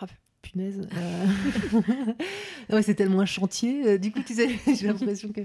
[0.00, 0.06] Ah,
[0.42, 0.88] punaise.
[2.70, 2.82] euh.
[2.82, 3.86] c'est tellement un chantier.
[3.86, 5.40] euh, Du coup, tu sais, j'ai l'impression que.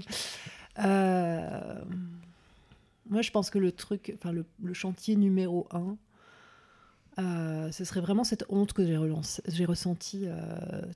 [0.78, 1.80] Euh,
[3.10, 4.44] Moi, je pense que le truc, enfin, le,
[4.74, 5.96] chantier numéro un,
[7.18, 8.84] euh, ce serait vraiment cette honte que
[9.48, 10.26] j'ai ressentie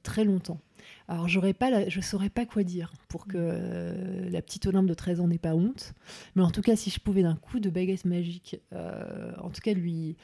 [0.02, 0.60] très longtemps.
[1.08, 1.26] Alors,
[1.58, 5.38] pas, je saurais pas quoi dire pour que la petite Olympe de 13 ans n'ait
[5.38, 5.94] pas honte.
[6.36, 9.72] Mais en tout cas, si je pouvais d'un coup de baguette magique, en tout cas
[9.72, 10.16] lui,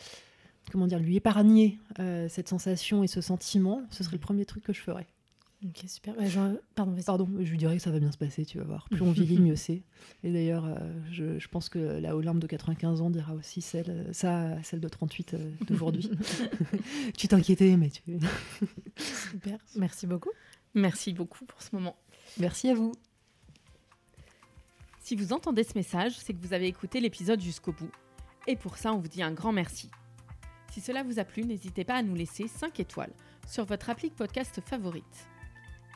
[0.70, 4.64] comment dire, lui épargner euh, cette sensation et ce sentiment, ce serait le premier truc
[4.64, 5.06] que je ferais.
[5.64, 6.14] Ok, super.
[6.14, 6.22] Bah,
[6.74, 7.04] Pardon, vas-y.
[7.04, 8.88] Pardon, je lui dirais que ça va bien se passer, tu vas voir.
[8.90, 9.82] Plus on vieillit, mieux c'est.
[10.22, 10.74] Et d'ailleurs, euh,
[11.10, 14.80] je, je pense que la Olympe de 95 ans dira aussi celle, euh, ça, celle
[14.80, 16.10] de 38 euh, d'aujourd'hui.
[17.16, 18.02] tu t'inquiétais, mais tu...
[18.96, 19.58] Super.
[19.76, 20.30] Merci beaucoup.
[20.74, 21.96] Merci beaucoup pour ce moment.
[22.38, 22.92] Merci à vous.
[25.00, 27.90] Si vous entendez ce message, c'est que vous avez écouté l'épisode jusqu'au bout.
[28.46, 29.90] Et pour ça, on vous dit un grand merci.
[30.76, 33.14] Si cela vous a plu, n'hésitez pas à nous laisser 5 étoiles
[33.48, 35.26] sur votre appli podcast favorite.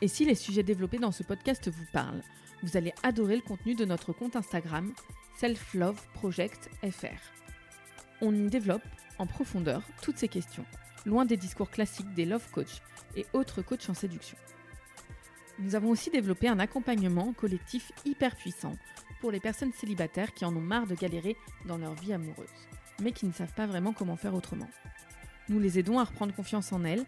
[0.01, 2.23] Et si les sujets développés dans ce podcast vous parlent,
[2.63, 4.91] vous allez adorer le contenu de notre compte Instagram
[5.37, 7.05] selfloveprojectfr.
[8.21, 8.81] On y développe
[9.19, 10.65] en profondeur toutes ces questions,
[11.05, 12.81] loin des discours classiques des love coach
[13.15, 14.37] et autres coachs en séduction.
[15.59, 18.73] Nous avons aussi développé un accompagnement collectif hyper puissant
[19.19, 22.49] pour les personnes célibataires qui en ont marre de galérer dans leur vie amoureuse,
[23.01, 24.69] mais qui ne savent pas vraiment comment faire autrement.
[25.49, 27.03] Nous les aidons à reprendre confiance en elles,